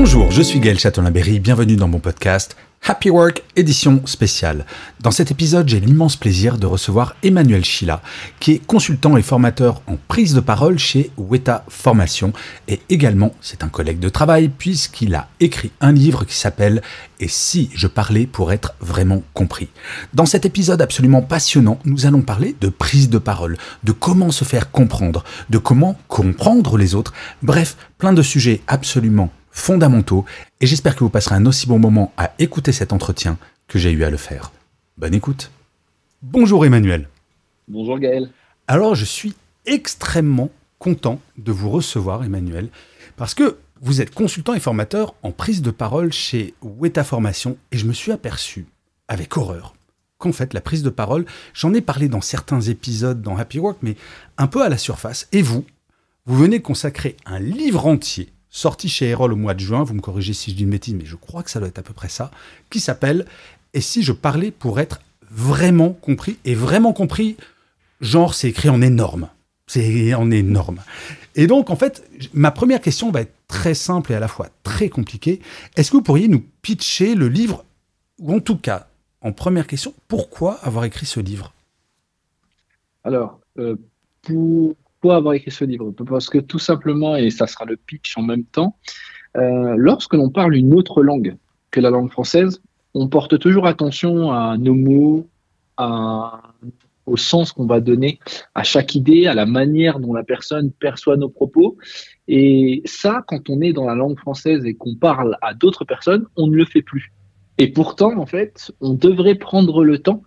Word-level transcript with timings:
Bonjour, 0.00 0.30
je 0.30 0.42
suis 0.42 0.60
Gaël 0.60 0.78
Châtelain-Berry, 0.78 1.40
bienvenue 1.40 1.74
dans 1.74 1.88
mon 1.88 1.98
podcast 1.98 2.56
Happy 2.86 3.10
Work 3.10 3.42
édition 3.56 4.00
spéciale. 4.06 4.64
Dans 5.00 5.10
cet 5.10 5.32
épisode, 5.32 5.68
j'ai 5.68 5.80
l'immense 5.80 6.14
plaisir 6.14 6.56
de 6.56 6.66
recevoir 6.66 7.16
Emmanuel 7.24 7.64
Chila, 7.64 8.00
qui 8.38 8.52
est 8.52 8.64
consultant 8.64 9.16
et 9.16 9.22
formateur 9.22 9.82
en 9.88 9.96
prise 10.06 10.34
de 10.34 10.40
parole 10.40 10.78
chez 10.78 11.10
Weta 11.16 11.64
Formation 11.68 12.32
et 12.68 12.78
également 12.88 13.34
c'est 13.40 13.64
un 13.64 13.68
collègue 13.68 13.98
de 13.98 14.08
travail 14.08 14.50
puisqu'il 14.50 15.16
a 15.16 15.26
écrit 15.40 15.72
un 15.80 15.90
livre 15.90 16.24
qui 16.24 16.36
s'appelle 16.36 16.80
Et 17.18 17.26
si 17.26 17.68
je 17.74 17.88
parlais 17.88 18.28
pour 18.28 18.52
être 18.52 18.74
vraiment 18.80 19.24
compris? 19.34 19.68
Dans 20.14 20.26
cet 20.26 20.46
épisode 20.46 20.80
absolument 20.80 21.22
passionnant, 21.22 21.80
nous 21.84 22.06
allons 22.06 22.22
parler 22.22 22.54
de 22.60 22.68
prise 22.68 23.10
de 23.10 23.18
parole, 23.18 23.58
de 23.82 23.90
comment 23.90 24.30
se 24.30 24.44
faire 24.44 24.70
comprendre, 24.70 25.24
de 25.50 25.58
comment 25.58 25.98
comprendre 26.06 26.78
les 26.78 26.94
autres, 26.94 27.12
bref, 27.42 27.76
plein 27.98 28.12
de 28.12 28.22
sujets 28.22 28.62
absolument 28.68 29.32
fondamentaux 29.58 30.24
et 30.60 30.66
j'espère 30.66 30.96
que 30.96 31.04
vous 31.04 31.10
passerez 31.10 31.34
un 31.34 31.46
aussi 31.46 31.66
bon 31.66 31.78
moment 31.78 32.12
à 32.16 32.32
écouter 32.38 32.72
cet 32.72 32.92
entretien 32.92 33.38
que 33.66 33.78
j'ai 33.78 33.90
eu 33.90 34.04
à 34.04 34.10
le 34.10 34.16
faire. 34.16 34.52
Bonne 34.96 35.14
écoute. 35.14 35.50
Bonjour 36.22 36.64
Emmanuel. 36.64 37.08
Bonjour 37.66 37.98
Gaël. 37.98 38.30
Alors 38.66 38.94
je 38.94 39.04
suis 39.04 39.34
extrêmement 39.66 40.50
content 40.78 41.20
de 41.36 41.52
vous 41.52 41.70
recevoir 41.70 42.24
Emmanuel 42.24 42.68
parce 43.16 43.34
que 43.34 43.58
vous 43.80 44.00
êtes 44.00 44.14
consultant 44.14 44.54
et 44.54 44.60
formateur 44.60 45.14
en 45.22 45.32
prise 45.32 45.62
de 45.62 45.70
parole 45.70 46.12
chez 46.12 46.54
Weta 46.62 47.04
Formation 47.04 47.56
et 47.72 47.78
je 47.78 47.86
me 47.86 47.92
suis 47.92 48.12
aperçu 48.12 48.66
avec 49.08 49.36
horreur 49.36 49.74
qu'en 50.18 50.32
fait 50.32 50.52
la 50.54 50.60
prise 50.60 50.82
de 50.82 50.90
parole, 50.90 51.26
j'en 51.54 51.74
ai 51.74 51.80
parlé 51.80 52.08
dans 52.08 52.20
certains 52.20 52.60
épisodes 52.60 53.22
dans 53.22 53.36
Happy 53.36 53.58
Work 53.58 53.78
mais 53.82 53.96
un 54.36 54.46
peu 54.46 54.62
à 54.62 54.68
la 54.68 54.78
surface 54.78 55.28
et 55.32 55.42
vous, 55.42 55.64
vous 56.26 56.36
venez 56.36 56.60
consacrer 56.60 57.16
un 57.26 57.38
livre 57.38 57.86
entier 57.86 58.32
sorti 58.50 58.88
chez 58.88 59.08
Erol 59.08 59.32
au 59.32 59.36
mois 59.36 59.54
de 59.54 59.60
juin, 59.60 59.82
vous 59.82 59.94
me 59.94 60.00
corrigez 60.00 60.32
si 60.32 60.50
je 60.50 60.56
dis 60.56 60.62
une 60.62 60.70
bêtise, 60.70 60.94
mais 60.94 61.04
je 61.04 61.16
crois 61.16 61.42
que 61.42 61.50
ça 61.50 61.58
doit 61.58 61.68
être 61.68 61.78
à 61.78 61.82
peu 61.82 61.94
près 61.94 62.08
ça, 62.08 62.30
qui 62.70 62.80
s'appelle 62.80 63.26
Et 63.74 63.80
si 63.80 64.02
je 64.02 64.12
parlais 64.12 64.50
pour 64.50 64.80
être 64.80 65.00
vraiment 65.30 65.90
compris? 65.90 66.38
Et 66.44 66.54
vraiment 66.54 66.92
compris, 66.92 67.36
genre 68.00 68.34
c'est 68.34 68.48
écrit 68.48 68.68
en 68.68 68.80
énorme. 68.80 69.28
C'est 69.66 70.14
en 70.14 70.30
énorme. 70.30 70.80
Et 71.34 71.46
donc, 71.46 71.70
en 71.70 71.76
fait, 71.76 72.08
ma 72.32 72.50
première 72.50 72.80
question 72.80 73.10
va 73.10 73.20
être 73.20 73.34
très 73.48 73.74
simple 73.74 74.12
et 74.12 74.14
à 74.14 74.20
la 74.20 74.28
fois 74.28 74.48
très 74.62 74.88
compliquée. 74.88 75.40
Est-ce 75.76 75.90
que 75.90 75.96
vous 75.96 76.02
pourriez 76.02 76.28
nous 76.28 76.42
pitcher 76.62 77.14
le 77.14 77.28
livre, 77.28 77.64
ou 78.18 78.34
en 78.34 78.40
tout 78.40 78.56
cas, 78.56 78.88
en 79.20 79.32
première 79.32 79.66
question, 79.66 79.94
pourquoi 80.08 80.54
avoir 80.62 80.84
écrit 80.84 81.06
ce 81.06 81.20
livre? 81.20 81.52
Alors, 83.04 83.40
euh, 83.58 83.76
pour, 84.22 84.74
pourquoi 85.00 85.16
avoir 85.16 85.34
écrit 85.34 85.50
ce 85.50 85.64
livre 85.64 85.92
Parce 86.08 86.28
que 86.28 86.38
tout 86.38 86.58
simplement, 86.58 87.14
et 87.14 87.30
ça 87.30 87.46
sera 87.46 87.64
le 87.64 87.76
pitch 87.76 88.16
en 88.18 88.22
même 88.22 88.44
temps, 88.44 88.76
euh, 89.36 89.74
lorsque 89.76 90.14
l'on 90.14 90.30
parle 90.30 90.56
une 90.56 90.74
autre 90.74 91.02
langue 91.02 91.36
que 91.70 91.80
la 91.80 91.90
langue 91.90 92.10
française, 92.10 92.60
on 92.94 93.08
porte 93.08 93.38
toujours 93.38 93.66
attention 93.66 94.32
à 94.32 94.56
nos 94.58 94.74
mots, 94.74 95.28
au 97.06 97.16
sens 97.16 97.52
qu'on 97.52 97.66
va 97.66 97.80
donner 97.80 98.18
à 98.56 98.64
chaque 98.64 98.96
idée, 98.96 99.26
à 99.28 99.34
la 99.34 99.46
manière 99.46 100.00
dont 100.00 100.12
la 100.12 100.24
personne 100.24 100.72
perçoit 100.72 101.16
nos 101.16 101.28
propos. 101.28 101.76
Et 102.26 102.82
ça, 102.84 103.22
quand 103.28 103.48
on 103.50 103.60
est 103.60 103.72
dans 103.72 103.86
la 103.86 103.94
langue 103.94 104.18
française 104.18 104.64
et 104.66 104.74
qu'on 104.74 104.96
parle 104.96 105.36
à 105.42 105.54
d'autres 105.54 105.84
personnes, 105.84 106.26
on 106.36 106.48
ne 106.48 106.56
le 106.56 106.64
fait 106.64 106.82
plus. 106.82 107.12
Et 107.58 107.68
pourtant, 107.68 108.18
en 108.18 108.26
fait, 108.26 108.72
on 108.80 108.94
devrait 108.94 109.36
prendre 109.36 109.84
le 109.84 109.98
temps 109.98 110.22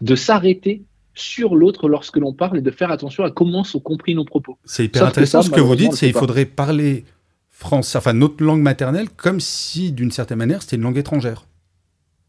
de 0.00 0.14
s'arrêter 0.14 0.84
sur 1.14 1.54
l'autre 1.54 1.88
lorsque 1.88 2.16
l'on 2.16 2.32
parle 2.32 2.58
et 2.58 2.62
de 2.62 2.70
faire 2.70 2.90
attention 2.90 3.24
à 3.24 3.30
comment 3.30 3.64
sont 3.64 3.80
compris 3.80 4.14
nos 4.14 4.24
propos. 4.24 4.58
C'est 4.64 4.84
hyper 4.84 5.06
intéressant 5.06 5.42
ce 5.42 5.50
que 5.50 5.60
vous 5.60 5.76
dites, 5.76 5.92
c'est 5.92 6.06
qu'il 6.06 6.18
faudrait 6.18 6.44
parler 6.44 7.04
français, 7.50 7.98
enfin 7.98 8.12
notre 8.12 8.42
langue 8.42 8.62
maternelle, 8.62 9.08
comme 9.10 9.40
si 9.40 9.92
d'une 9.92 10.10
certaine 10.10 10.38
manière 10.38 10.62
c'était 10.62 10.76
une 10.76 10.82
langue 10.82 10.98
étrangère. 10.98 11.46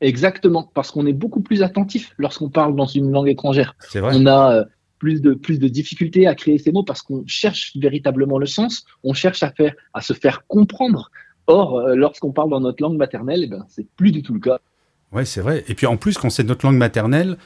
Exactement, 0.01 0.69
parce 0.73 0.91
qu'on 0.91 1.05
est 1.05 1.13
beaucoup 1.13 1.41
plus 1.41 1.63
attentif 1.63 2.13
lorsqu'on 2.17 2.49
parle 2.49 2.75
dans 2.75 2.85
une 2.85 3.11
langue 3.11 3.29
étrangère. 3.29 3.75
C'est 3.79 4.01
vrai. 4.01 4.13
On 4.15 4.25
a 4.27 4.53
euh, 4.53 4.63
plus 4.99 5.21
de 5.21 5.33
plus 5.33 5.57
de 5.57 5.67
difficultés 5.67 6.27
à 6.27 6.35
créer 6.35 6.57
ces 6.57 6.71
mots 6.71 6.83
parce 6.83 7.01
qu'on 7.01 7.23
cherche 7.25 7.75
véritablement 7.75 8.37
le 8.37 8.45
sens, 8.45 8.85
on 9.03 9.13
cherche 9.13 9.41
à 9.41 9.51
faire 9.51 9.73
à 9.93 10.01
se 10.01 10.13
faire 10.13 10.45
comprendre. 10.47 11.11
Or, 11.47 11.77
euh, 11.77 11.95
lorsqu'on 11.95 12.31
parle 12.31 12.49
dans 12.49 12.59
notre 12.59 12.81
langue 12.81 12.97
maternelle, 12.97 13.41
eh 13.43 13.47
ben, 13.47 13.65
c'est 13.69 13.87
plus 13.95 14.11
du 14.11 14.21
tout 14.21 14.33
le 14.33 14.39
cas. 14.39 14.59
Ouais, 15.11 15.25
c'est 15.25 15.41
vrai. 15.41 15.63
Et 15.67 15.75
puis 15.75 15.85
en 15.85 15.97
plus, 15.97 16.17
quand 16.17 16.29
c'est 16.29 16.43
notre 16.43 16.65
langue 16.65 16.77
maternelle, 16.77 17.37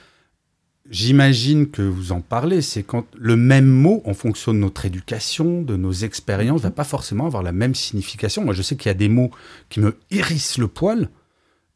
J'imagine 0.90 1.70
que 1.70 1.84
vous 1.84 2.12
en 2.12 2.22
parlez, 2.22 2.62
c'est 2.64 2.82
quand 2.82 3.06
le 3.16 3.36
même 3.36 3.68
mot, 3.68 4.02
en 4.06 4.16
fonction 4.16 4.54
de 4.54 4.58
notre 4.58 4.86
éducation, 4.86 5.62
de 5.62 5.76
nos 5.76 5.92
expériences, 5.92 6.62
va 6.62 6.72
pas 6.72 6.84
forcément 6.84 7.28
avoir 7.28 7.44
la 7.44 7.52
même 7.52 7.76
signification. 7.76 8.44
Moi, 8.44 8.56
je 8.56 8.64
sais 8.64 8.76
qu'il 8.76 8.88
y 8.88 8.92
a 8.92 8.96
des 8.96 9.10
mots 9.10 9.30
qui 9.70 9.82
me 9.82 9.98
hérissent 10.10 10.58
le 10.58 10.68
poil, 10.68 11.10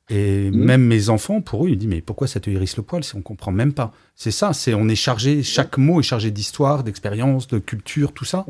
et 0.10 0.50
Mhm. 0.52 0.58
même 0.66 0.84
mes 0.84 1.10
enfants, 1.10 1.42
pour 1.42 1.66
eux, 1.66 1.70
ils 1.70 1.78
disent 1.78 1.88
mais 1.90 2.02
pourquoi 2.02 2.28
ça 2.28 2.40
te 2.40 2.50
hérisse 2.50 2.76
le 2.76 2.84
poil 2.84 3.04
si 3.04 3.16
on 3.16 3.22
comprend 3.22 3.52
même 3.52 3.74
pas? 3.74 3.94
C'est 4.16 4.32
ça, 4.32 4.52
c'est 4.52 4.74
on 4.74 4.90
est 4.90 4.96
chargé, 4.96 5.44
chaque 5.44 5.78
mot 5.78 6.00
est 6.00 6.04
chargé 6.04 6.32
d'histoire, 6.32 6.84
d'expérience, 6.84 7.48
de 7.48 7.60
culture, 7.60 8.14
tout 8.14 8.26
ça. 8.26 8.46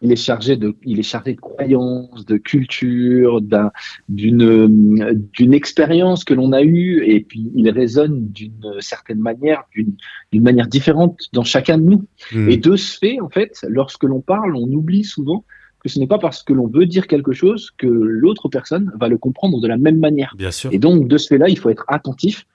Il 0.00 0.12
est 0.12 0.16
chargé 0.16 0.56
de, 0.56 0.76
il 0.84 1.00
est 1.00 1.02
chargé 1.02 1.34
de 1.34 1.40
croyances, 1.40 2.24
de 2.24 2.36
culture, 2.36 3.40
d'un- 3.40 3.72
d'une, 4.08 5.28
d'une 5.32 5.54
expérience 5.54 6.24
que 6.24 6.34
l'on 6.34 6.52
a 6.52 6.62
eue, 6.62 7.02
et 7.04 7.20
puis 7.20 7.50
il 7.54 7.68
résonne 7.70 8.28
d'une 8.28 8.74
certaine 8.80 9.18
manière, 9.18 9.64
d'une, 9.74 9.94
d'une 10.30 10.42
manière 10.42 10.68
différente 10.68 11.18
dans 11.32 11.42
chacun 11.42 11.78
de 11.78 11.84
nous. 11.84 12.04
Hmm. 12.32 12.48
Et 12.48 12.56
de 12.56 12.76
ce 12.76 12.96
fait, 12.96 13.20
en 13.20 13.28
fait, 13.28 13.58
lorsque 13.68 14.04
l'on 14.04 14.20
parle, 14.20 14.54
on 14.54 14.70
oublie 14.72 15.04
souvent 15.04 15.44
que 15.80 15.88
ce 15.88 15.98
n'est 15.98 16.06
pas 16.06 16.18
parce 16.18 16.42
que 16.42 16.52
l'on 16.52 16.66
veut 16.68 16.86
dire 16.86 17.06
quelque 17.06 17.32
chose 17.32 17.70
que 17.78 17.86
l'autre 17.86 18.48
personne 18.48 18.92
va 19.00 19.08
le 19.08 19.18
comprendre 19.18 19.60
de 19.60 19.68
la 19.68 19.78
même 19.78 19.98
manière. 19.98 20.34
Bien 20.36 20.50
sûr. 20.50 20.72
Et 20.72 20.78
donc, 20.78 21.08
de 21.08 21.18
ce 21.18 21.28
fait-là, 21.28 21.48
il 21.48 21.58
faut 21.58 21.70
être 21.70 21.84
attentif 21.88 22.46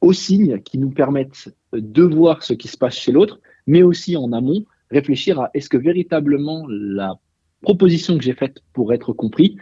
aux 0.00 0.12
signes 0.14 0.60
qui 0.60 0.78
nous 0.78 0.90
permettent 0.90 1.54
de 1.74 2.02
voir 2.02 2.42
ce 2.42 2.54
qui 2.54 2.68
se 2.68 2.78
passe 2.78 2.96
chez 2.96 3.12
l'autre, 3.12 3.38
mais 3.66 3.82
aussi 3.82 4.16
en 4.16 4.32
amont, 4.32 4.64
réfléchir 4.90 5.40
à 5.40 5.50
est-ce 5.54 5.68
que 5.68 5.76
véritablement 5.76 6.66
la 6.68 7.14
proposition 7.62 8.16
que 8.18 8.24
j'ai 8.24 8.34
faite 8.34 8.58
pour 8.72 8.92
être 8.92 9.12
compris 9.12 9.56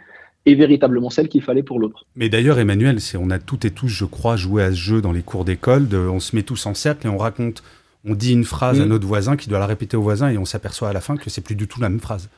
est 0.45 0.55
véritablement 0.55 1.09
celle 1.09 1.27
qu'il 1.27 1.41
fallait 1.41 1.63
pour 1.63 1.79
l'autre. 1.79 2.05
Mais 2.15 2.29
d'ailleurs, 2.29 2.59
Emmanuel, 2.59 3.01
c'est 3.01 3.17
on 3.17 3.29
a 3.29 3.39
toutes 3.39 3.65
et 3.65 3.71
tous, 3.71 3.89
je 3.89 4.05
crois, 4.05 4.37
joué 4.37 4.63
à 4.63 4.71
ce 4.71 4.77
jeu 4.77 5.01
dans 5.01 5.11
les 5.11 5.21
cours 5.21 5.43
d'école. 5.45 5.87
On 5.93 6.19
se 6.21 6.35
met 6.35 6.43
tous 6.43 6.65
en 6.65 6.73
cercle 6.73 7.07
et 7.07 7.09
on 7.09 7.17
raconte, 7.17 7.61
on 8.05 8.15
dit 8.15 8.31
une 8.33 8.45
phrase 8.45 8.79
à 8.79 8.85
Mm. 8.85 8.89
notre 8.89 9.05
voisin 9.05 9.35
qui 9.35 9.49
doit 9.49 9.59
la 9.59 9.65
répéter 9.67 9.97
au 9.97 10.01
voisin 10.01 10.29
et 10.29 10.37
on 10.37 10.45
s'aperçoit 10.45 10.89
à 10.89 10.93
la 10.93 11.01
fin 11.01 11.17
que 11.17 11.29
c'est 11.29 11.41
plus 11.41 11.55
du 11.55 11.67
tout 11.67 11.81
la 11.81 11.89
même 11.89 11.99
phrase. 11.99 12.29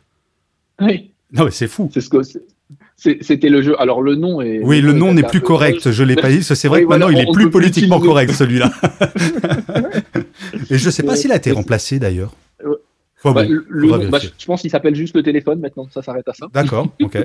Oui, 0.81 1.12
Non, 1.31 1.46
mais 1.46 1.51
c'est 1.51 1.68
fou. 1.68 1.90
c'est 1.94 2.01
ce 2.01 2.09
que 2.09 2.22
c'était 2.96 3.50
le 3.50 3.62
jeu. 3.62 3.80
Alors 3.82 4.02
le 4.02 4.16
nom 4.16 4.42
est. 4.42 4.59
Oui, 4.64 4.82
le 4.82 4.94
nom 4.94 5.09
est 5.09 5.14
n'est 5.16 5.24
plus 5.24 5.42
correct, 5.42 5.92
je 5.92 6.04
l'ai 6.04 6.16
pas 6.16 6.30
dit, 6.30 6.44
c'est 6.44 6.68
vrai 6.68 6.80
Oui, 6.80 6.84
que 6.86 6.90
maintenant 6.90 7.09
il 7.09 7.20
est 7.20 7.32
plus 7.32 7.50
politiquement 7.50 8.00
correct 8.00 8.32
celui-là. 8.32 8.72
Et 10.70 10.78
je 10.78 10.90
sais 10.90 11.04
pas 11.04 11.16
s'il 11.16 11.31
a 11.31 11.36
été 11.38 11.52
remplacé 11.52 12.00
d'ailleurs. 12.00 12.34
Bah, 13.24 13.34
bon, 13.34 13.48
le- 13.70 13.88
nom- 13.88 14.10
bah, 14.10 14.18
je 14.20 14.46
pense 14.46 14.62
qu'il 14.62 14.72
s'appelle 14.72 14.96
juste 14.96 15.16
le 15.16 15.22
téléphone 15.22 15.60
maintenant, 15.60 15.88
ça 15.94 16.01
s'arrête 16.01 16.28
à 16.28 16.34
ça. 16.34 16.48
D'accord, 16.54 16.88
ok. 17.01 17.18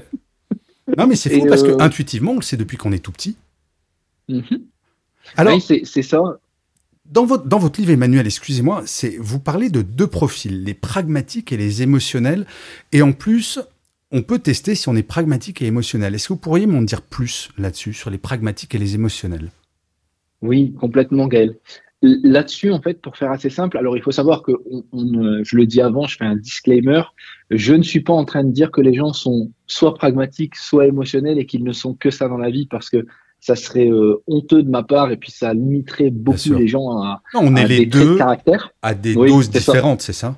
Non 0.98 1.06
mais 1.06 1.16
c'est 1.16 1.30
fou 1.30 1.46
parce 1.48 1.62
que 1.62 1.70
euh, 1.70 1.76
intuitivement 1.80 2.32
on 2.32 2.36
le 2.36 2.42
sait 2.42 2.56
depuis 2.58 2.76
qu'on 2.76 2.92
est 2.92 2.98
tout 2.98 3.12
petit. 3.12 3.36
Mhm. 4.28 4.42
Alors 5.36 5.54
Oui, 5.54 5.60
c'est 5.60 5.82
c'est 5.84 6.02
ça. 6.02 6.20
dans 7.10 7.24
votre 7.24 7.46
dans 7.46 7.58
votre 7.58 7.80
livre 7.80 7.92
Emmanuel, 7.92 8.26
excusez-moi, 8.26 8.82
c'est 8.86 9.16
vous 9.18 9.40
parlez 9.40 9.70
de 9.70 9.82
deux 9.82 10.06
profils, 10.06 10.62
les 10.64 10.74
pragmatiques 10.74 11.50
et 11.52 11.56
les 11.56 11.82
émotionnels, 11.82 12.46
et 12.92 13.00
en 13.02 13.12
plus 13.12 13.58
on 14.12 14.22
peut 14.22 14.38
tester 14.38 14.74
si 14.74 14.88
on 14.88 14.94
est 14.96 15.02
pragmatique 15.02 15.62
et 15.62 15.66
émotionnel. 15.66 16.14
Est-ce 16.14 16.28
que 16.28 16.32
vous 16.34 16.38
pourriez 16.38 16.66
m'en 16.66 16.82
dire 16.82 17.02
plus 17.02 17.50
là-dessus 17.58 17.92
sur 17.92 18.10
les 18.10 18.18
pragmatiques 18.18 18.74
et 18.74 18.78
les 18.78 18.94
émotionnels? 18.94 19.50
Oui, 20.42 20.74
complètement, 20.74 21.26
Gaël. 21.26 21.56
Là-dessus, 22.02 22.70
en 22.70 22.80
fait, 22.80 23.00
pour 23.00 23.16
faire 23.16 23.30
assez 23.32 23.50
simple, 23.50 23.78
alors 23.78 23.96
il 23.96 24.02
faut 24.02 24.12
savoir 24.12 24.42
que, 24.42 24.52
on, 24.70 24.84
on, 24.92 25.42
je 25.42 25.56
le 25.56 25.66
dis 25.66 25.80
avant, 25.80 26.06
je 26.06 26.16
fais 26.18 26.24
un 26.26 26.36
disclaimer, 26.36 27.02
je 27.50 27.72
ne 27.74 27.82
suis 27.82 28.00
pas 28.00 28.12
en 28.12 28.24
train 28.24 28.44
de 28.44 28.52
dire 28.52 28.70
que 28.70 28.80
les 28.82 28.94
gens 28.94 29.12
sont 29.12 29.50
soit 29.66 29.94
pragmatiques, 29.94 30.56
soit 30.56 30.86
émotionnels 30.86 31.38
et 31.38 31.46
qu'ils 31.46 31.64
ne 31.64 31.72
sont 31.72 31.94
que 31.94 32.10
ça 32.10 32.28
dans 32.28 32.36
la 32.36 32.50
vie 32.50 32.66
parce 32.66 32.90
que 32.90 33.06
ça 33.40 33.56
serait 33.56 33.90
euh, 33.90 34.22
honteux 34.26 34.62
de 34.62 34.70
ma 34.70 34.82
part 34.82 35.10
et 35.10 35.16
puis 35.16 35.30
ça 35.32 35.54
limiterait 35.54 36.10
beaucoup 36.10 36.52
les 36.54 36.68
gens 36.68 36.90
à, 37.02 37.22
Non, 37.34 37.40
on 37.44 37.56
à 37.56 37.62
est 37.62 37.66
les 37.66 37.78
des 37.80 37.86
de 37.86 37.90
deux 38.04 38.16
caractère. 38.16 38.70
à 38.82 38.94
des 38.94 39.14
Oui, 39.14 39.28
doses 39.28 39.50
différentes, 39.50 40.02
c'est 40.02 40.12
ça? 40.12 40.36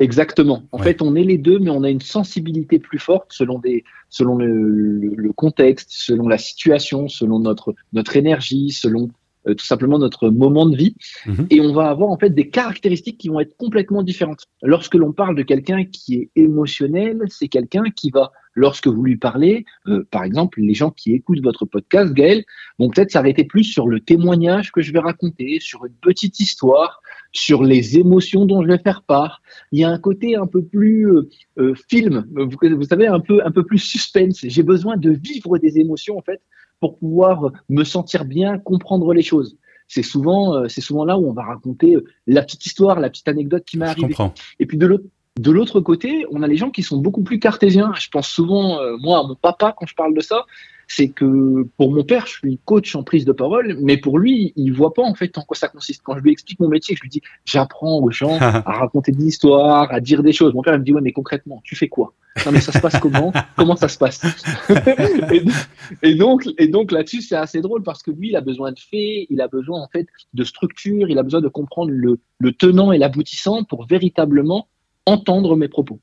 Exactement. 0.00 0.62
En 0.70 0.78
fait, 0.78 1.02
on 1.02 1.16
est 1.16 1.24
les 1.24 1.38
deux, 1.38 1.58
mais 1.58 1.70
on 1.70 1.82
a 1.82 1.90
une 1.90 2.00
sensibilité 2.00 2.78
plus 2.78 3.00
forte 3.00 3.32
selon 3.32 3.58
des, 3.58 3.84
selon 4.10 4.36
le, 4.36 5.32
contexte, 5.34 5.88
selon 5.90 6.28
la 6.28 6.38
situation, 6.38 7.08
selon 7.08 7.40
notre 7.40 7.74
notre 7.92 8.16
énergie, 8.16 8.70
selon 8.70 9.10
euh, 9.48 9.54
tout 9.54 9.64
simplement 9.64 9.98
notre 9.98 10.28
moment 10.30 10.66
de 10.66 10.76
vie. 10.76 10.94
Mhm. 11.26 11.46
Et 11.50 11.60
on 11.60 11.72
va 11.72 11.88
avoir 11.88 12.10
en 12.10 12.18
fait 12.18 12.30
des 12.30 12.48
caractéristiques 12.48 13.18
qui 13.18 13.28
vont 13.28 13.40
être 13.40 13.56
complètement 13.56 14.02
différentes. 14.02 14.46
Lorsque 14.62 14.94
l'on 14.94 15.12
parle 15.12 15.34
de 15.34 15.42
quelqu'un 15.42 15.84
qui 15.84 16.14
est 16.14 16.30
émotionnel, 16.36 17.22
c'est 17.28 17.48
quelqu'un 17.48 17.84
qui 17.94 18.10
va, 18.10 18.30
lorsque 18.58 18.88
vous 18.88 19.02
lui 19.02 19.16
parlez, 19.16 19.64
euh, 19.86 20.06
par 20.10 20.24
exemple, 20.24 20.60
les 20.60 20.74
gens 20.74 20.90
qui 20.90 21.14
écoutent 21.14 21.42
votre 21.42 21.64
podcast, 21.64 22.12
Gaël, 22.12 22.44
vont 22.78 22.90
peut-être 22.90 23.12
s'arrêter 23.12 23.44
plus 23.44 23.64
sur 23.64 23.88
le 23.88 24.00
témoignage 24.00 24.72
que 24.72 24.82
je 24.82 24.92
vais 24.92 24.98
raconter, 24.98 25.58
sur 25.60 25.84
une 25.84 25.94
petite 25.94 26.40
histoire, 26.40 27.00
sur 27.32 27.62
les 27.62 27.98
émotions 27.98 28.46
dont 28.46 28.62
je 28.62 28.68
vais 28.68 28.78
faire 28.78 29.02
part. 29.02 29.42
Il 29.72 29.78
y 29.78 29.84
a 29.84 29.90
un 29.90 29.98
côté 29.98 30.36
un 30.36 30.46
peu 30.46 30.62
plus 30.62 31.08
euh, 31.08 31.28
euh, 31.58 31.74
film, 31.88 32.26
vous, 32.34 32.50
vous, 32.76 32.84
savez, 32.84 33.06
un 33.06 33.20
peu, 33.20 33.40
un 33.44 33.50
peu 33.50 33.64
plus 33.64 33.78
suspense. 33.78 34.40
J'ai 34.42 34.62
besoin 34.62 34.96
de 34.96 35.10
vivre 35.10 35.58
des 35.58 35.78
émotions, 35.78 36.18
en 36.18 36.22
fait, 36.22 36.40
pour 36.80 36.98
pouvoir 36.98 37.52
me 37.68 37.84
sentir 37.84 38.24
bien, 38.24 38.58
comprendre 38.58 39.12
les 39.12 39.22
choses. 39.22 39.56
C'est 39.86 40.02
souvent, 40.02 40.54
euh, 40.54 40.68
c'est 40.68 40.82
souvent 40.82 41.04
là 41.04 41.18
où 41.18 41.28
on 41.28 41.32
va 41.32 41.44
raconter 41.44 41.96
la 42.26 42.42
petite 42.42 42.66
histoire, 42.66 43.00
la 43.00 43.08
petite 43.08 43.28
anecdote 43.28 43.64
qui 43.64 43.78
m'est 43.78 43.86
arrivée. 43.86 44.14
Et 44.58 44.66
puis 44.66 44.76
de 44.76 44.86
l'autre, 44.86 45.04
de 45.38 45.50
l'autre 45.50 45.80
côté, 45.80 46.26
on 46.30 46.42
a 46.42 46.46
les 46.46 46.56
gens 46.56 46.70
qui 46.70 46.82
sont 46.82 46.98
beaucoup 46.98 47.22
plus 47.22 47.38
cartésiens. 47.38 47.92
Je 47.98 48.08
pense 48.08 48.28
souvent, 48.28 48.78
moi, 49.00 49.18
à 49.18 49.22
mon 49.22 49.34
papa 49.34 49.74
quand 49.76 49.86
je 49.86 49.94
parle 49.94 50.14
de 50.14 50.20
ça 50.20 50.44
c'est 50.88 51.08
que 51.08 51.64
pour 51.76 51.92
mon 51.92 52.02
père, 52.02 52.26
je 52.26 52.38
suis 52.38 52.58
coach 52.64 52.96
en 52.96 53.02
prise 53.02 53.26
de 53.26 53.32
parole, 53.32 53.76
mais 53.80 53.98
pour 53.98 54.18
lui, 54.18 54.54
il 54.56 54.72
voit 54.72 54.94
pas 54.94 55.02
en 55.02 55.14
fait 55.14 55.36
en 55.36 55.42
quoi 55.42 55.56
ça 55.56 55.68
consiste. 55.68 56.00
Quand 56.02 56.16
je 56.16 56.22
lui 56.22 56.32
explique 56.32 56.58
mon 56.60 56.68
métier, 56.68 56.96
je 56.96 57.02
lui 57.02 57.10
dis, 57.10 57.20
j'apprends 57.44 57.98
aux 57.98 58.10
gens 58.10 58.38
à 58.40 58.72
raconter 58.72 59.12
des 59.12 59.26
histoires, 59.26 59.92
à 59.92 60.00
dire 60.00 60.22
des 60.22 60.32
choses. 60.32 60.54
Mon 60.54 60.62
père 60.62 60.74
il 60.74 60.80
me 60.80 60.84
dit, 60.84 60.94
ouais, 60.94 61.02
mais 61.02 61.12
concrètement, 61.12 61.60
tu 61.62 61.76
fais 61.76 61.88
quoi? 61.88 62.14
Non, 62.46 62.52
mais 62.52 62.60
ça 62.60 62.72
se 62.72 62.78
passe 62.78 62.98
comment? 63.00 63.32
Comment 63.56 63.76
ça 63.76 63.88
se 63.88 63.98
passe? 63.98 64.22
Et, 66.02 66.14
donc, 66.14 66.44
et 66.58 66.68
donc 66.68 66.92
là-dessus, 66.92 67.22
c'est 67.22 67.34
assez 67.34 67.60
drôle 67.60 67.82
parce 67.82 68.02
que 68.02 68.10
lui, 68.10 68.28
il 68.28 68.36
a 68.36 68.40
besoin 68.40 68.70
de 68.70 68.78
faits, 68.78 69.26
il 69.28 69.40
a 69.40 69.48
besoin 69.48 69.80
en 69.80 69.88
fait 69.88 70.06
de 70.34 70.44
structure, 70.44 71.08
il 71.08 71.18
a 71.18 71.22
besoin 71.22 71.40
de 71.40 71.48
comprendre 71.48 71.90
le, 71.90 72.20
le 72.38 72.52
tenant 72.52 72.92
et 72.92 72.98
l'aboutissant 72.98 73.64
pour 73.64 73.86
véritablement 73.86 74.68
entendre 75.08 75.56
mes 75.56 75.68
propos. 75.68 76.00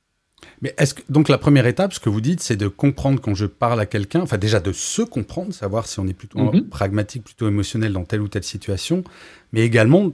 Mais 0.62 0.74
est-ce 0.78 0.94
que, 0.94 1.02
donc 1.10 1.30
la 1.30 1.38
première 1.38 1.66
étape, 1.66 1.94
ce 1.94 2.00
que 2.00 2.10
vous 2.10 2.22
dites, 2.22 2.42
c'est 2.42 2.56
de 2.56 2.68
comprendre 2.68 3.22
quand 3.22 3.36
je 3.36 3.46
parle 3.46 3.80
à 3.80 3.86
quelqu'un, 3.86 4.22
enfin 4.22 4.38
déjà 4.38 4.60
de 4.60 4.72
se 4.72 5.02
comprendre, 5.02 5.54
savoir 5.54 5.88
si 5.88 6.00
on 6.00 6.08
est 6.08 6.14
plutôt 6.14 6.40
mhm. 6.40 6.70
pragmatique, 6.70 7.24
plutôt 7.24 7.48
émotionnel 7.48 7.94
dans 7.94 8.04
telle 8.04 8.22
ou 8.22 8.28
telle 8.28 8.44
situation, 8.44 9.04
mais 9.52 9.62
également 9.62 10.12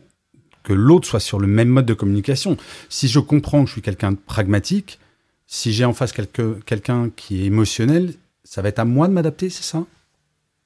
que 0.63 0.73
l'autre 0.73 1.07
soit 1.07 1.19
sur 1.19 1.39
le 1.39 1.47
même 1.47 1.69
mode 1.69 1.85
de 1.85 1.93
communication. 1.93 2.57
Si 2.89 3.07
je 3.07 3.19
comprends 3.19 3.61
que 3.63 3.67
je 3.67 3.73
suis 3.73 3.81
quelqu'un 3.81 4.11
de 4.11 4.17
pragmatique, 4.17 4.99
si 5.47 5.73
j'ai 5.73 5.85
en 5.85 5.93
face 5.93 6.13
quelqu'un 6.13 7.09
qui 7.15 7.41
est 7.41 7.45
émotionnel, 7.45 8.13
ça 8.43 8.61
va 8.61 8.69
être 8.69 8.79
à 8.79 8.85
moi 8.85 9.07
de 9.07 9.13
m'adapter, 9.13 9.49
c'est 9.49 9.63
ça? 9.63 9.85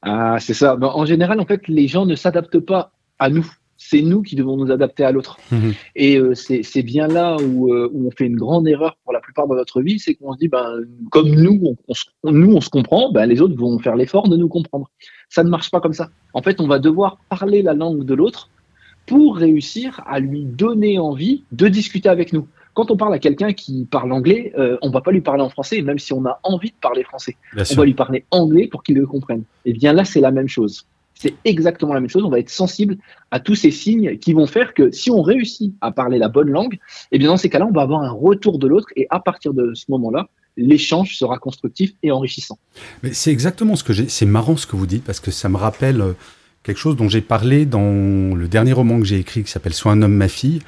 Ah, 0.02 0.38
c'est 0.40 0.54
ça. 0.54 0.76
Ben, 0.76 0.88
en 0.88 1.06
général, 1.06 1.40
en 1.40 1.46
fait, 1.46 1.68
les 1.68 1.88
gens 1.88 2.06
ne 2.06 2.16
s'adaptent 2.16 2.60
pas 2.60 2.92
à 3.18 3.30
nous 3.30 3.50
c'est 3.78 4.02
nous 4.02 4.22
qui 4.22 4.36
devons 4.36 4.58
nous 4.58 4.72
adapter 4.72 5.04
à 5.04 5.12
l'autre. 5.12 5.38
Mhm. 5.52 5.74
Et 5.96 6.18
euh, 6.18 6.34
c'est 6.34 6.84
bien 6.84 7.08
là 7.08 7.38
où, 7.38 7.74
euh, 7.74 7.90
où, 7.94 8.08
on 8.08 8.12
fait 8.12 8.26
une 8.26 8.38
grande 8.38 8.68
erreur 8.68 8.98
pour 9.04 9.14
la 9.14 9.20
plupart 9.20 9.48
de 9.48 9.56
notre 9.56 9.82
vie, 9.82 10.00
c'est 10.00 10.16
qu'on 10.16 10.34
se 10.34 10.38
dit, 10.38 10.48
ben, 10.48 10.82
comme 11.12 11.30
nous, 11.30 11.76
on, 11.88 12.32
nous, 12.32 12.56
on 12.56 12.62
se 12.62 12.70
comprend, 12.70 13.12
ben, 13.12 13.26
les 13.26 13.42
autres 13.42 13.56
vont 13.56 13.78
faire 13.80 13.96
l'effort 13.96 14.30
de 14.30 14.38
nous 14.38 14.48
comprendre. 14.48 14.90
Ça 15.30 15.44
ne 15.44 15.50
marche 15.50 15.72
pas 15.72 15.82
comme 15.82 15.94
ça. 15.94 16.10
En 16.34 16.42
fait, 16.42 16.62
on 16.62 16.68
va 16.68 16.80
devoir 16.80 17.18
parler 17.30 17.62
la 17.62 17.74
langue 17.74 18.06
de 18.06 18.14
l'autre 18.14 18.50
pour 19.06 19.38
réussir 19.38 20.02
à 20.08 20.20
lui 20.20 20.46
donner 20.46 20.98
envie 20.98 21.44
de 21.52 21.68
discuter 21.68 22.10
avec 22.10 22.34
nous. 22.34 22.48
Quand 22.74 22.92
on 22.92 22.98
parle 22.98 23.14
à 23.14 23.20
quelqu'un 23.20 23.54
qui 23.54 23.86
parle 23.86 24.12
anglais, 24.12 24.52
euh, 24.58 24.78
on 24.82 24.90
va 24.90 25.02
pas 25.02 25.12
lui 25.12 25.22
parler 25.22 25.44
en 25.44 25.50
français, 25.50 25.82
même 25.82 26.00
si 26.00 26.12
on 26.12 26.26
a 26.26 26.40
envie 26.44 26.72
de 26.72 26.76
parler 26.82 27.04
français. 27.04 27.38
on 27.56 27.76
va 27.76 27.86
lui 27.86 27.94
parler 27.94 28.26
anglais 28.32 28.68
pour 28.68 28.84
qu'il 28.84 28.96
le 28.96 29.06
comprenne. 29.06 29.44
Et 29.64 29.74
bien 29.74 29.94
là, 29.94 30.04
c'est 30.04 30.20
la 30.20 30.32
même 30.32 30.50
chose 30.50 30.86
c'est 31.20 31.34
exactement 31.46 31.94
la 31.94 32.02
même 32.02 32.10
chose. 32.10 32.24
On 32.24 32.30
va 32.30 32.40
être 32.40 32.50
sensible 32.50 32.98
à 33.32 33.40
tous 33.40 33.56
ces 33.56 33.72
signes 33.72 34.18
qui 34.18 34.34
vont 34.34 34.48
faire 34.48 34.74
que 34.74 34.92
si 34.92 35.10
on 35.10 35.22
réussit 35.22 35.74
à 35.82 35.92
parler 35.92 36.18
la 36.18 36.28
bonne 36.28 36.50
langue, 36.50 36.78
eh 37.12 37.18
bien 37.18 37.30
dans 37.30 37.38
ces 37.38 37.50
cas-là, 37.50 37.66
on 37.66 37.72
va 37.72 37.82
avoir 37.82 38.02
un 38.02 38.12
retour 38.12 38.60
de 38.60 38.68
l'autre 38.68 38.88
et 38.96 39.08
à 39.10 39.20
partir 39.20 39.54
de 39.54 39.74
ce 39.74 39.86
moment-là, 39.90 40.28
l'échange 40.58 41.18
sera 41.18 41.38
constructif 41.38 41.94
et 42.04 42.12
enrichissant. 42.12 42.58
Mais 43.04 43.14
c'est 43.14 43.32
exactement 43.32 43.76
ce 43.76 43.84
que 43.84 43.94
j'ai. 43.94 44.10
C'est 44.10 44.26
marrant 44.26 44.58
ce 44.58 44.68
que 44.68 44.76
vous 44.76 44.88
dites 44.88 45.04
parce 45.04 45.20
que 45.20 45.32
ça 45.32 45.50
me 45.50 45.58
rappelle 45.58 46.02
euh, 46.02 46.14
quelque 46.64 46.78
chose 46.78 46.96
dont 46.96 47.10
j'ai 47.10 47.22
parlé 47.22 47.66
dans 47.66 48.36
le 48.36 48.48
dernier 48.48 48.74
roman 48.74 49.00
que 49.00 49.06
j'ai 49.06 49.20
écrit 49.20 49.44
qui 49.44 49.52
s'appelle 49.52 49.74
Sois 49.74 49.92
un 49.92 50.02
homme, 50.02 50.16
ma 50.16 50.28
fille, 50.28 50.62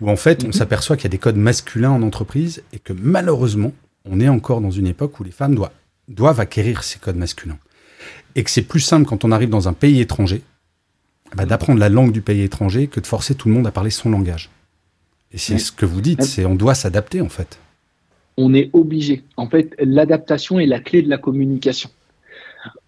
où 0.00 0.10
en 0.10 0.16
fait 0.16 0.44
on 0.44 0.48
mhm. 0.48 0.52
s'aperçoit 0.52 0.96
qu'il 0.96 1.04
y 1.04 1.06
a 1.06 1.10
des 1.10 1.18
codes 1.18 1.36
masculins 1.36 1.90
en 1.90 2.02
entreprise 2.02 2.62
et 2.72 2.78
que 2.78 2.92
malheureusement 2.92 3.72
on 4.04 4.20
est 4.20 4.28
encore 4.28 4.60
dans 4.60 4.70
une 4.70 4.86
époque 4.86 5.18
où 5.20 5.24
les 5.24 5.30
femmes 5.30 5.54
doivent, 5.54 5.72
doivent 6.08 6.40
acquérir 6.40 6.82
ces 6.82 6.98
codes 6.98 7.16
masculins 7.16 7.58
et 8.34 8.44
que 8.44 8.50
c'est 8.50 8.62
plus 8.62 8.80
simple 8.80 9.06
quand 9.06 9.24
on 9.24 9.32
arrive 9.32 9.50
dans 9.50 9.68
un 9.68 9.72
pays 9.72 10.00
étranger 10.00 10.42
bah, 11.34 11.46
d'apprendre 11.46 11.80
la 11.80 11.88
langue 11.88 12.12
du 12.12 12.20
pays 12.20 12.42
étranger 12.42 12.86
que 12.86 13.00
de 13.00 13.06
forcer 13.06 13.34
tout 13.34 13.48
le 13.48 13.54
monde 13.54 13.66
à 13.66 13.72
parler 13.72 13.90
son 13.90 14.10
langage. 14.10 14.50
Et 15.32 15.38
c'est 15.38 15.58
ce 15.58 15.72
que 15.72 15.84
vous 15.84 16.00
dites, 16.00 16.22
c'est 16.22 16.44
on 16.44 16.54
doit 16.54 16.74
s'adapter 16.74 17.20
en 17.20 17.28
fait. 17.28 17.58
On 18.36 18.54
est 18.54 18.70
obligé. 18.72 19.24
En 19.36 19.48
fait, 19.48 19.74
l'adaptation 19.80 20.60
est 20.60 20.66
la 20.66 20.78
clé 20.78 21.02
de 21.02 21.08
la 21.08 21.18
communication. 21.18 21.90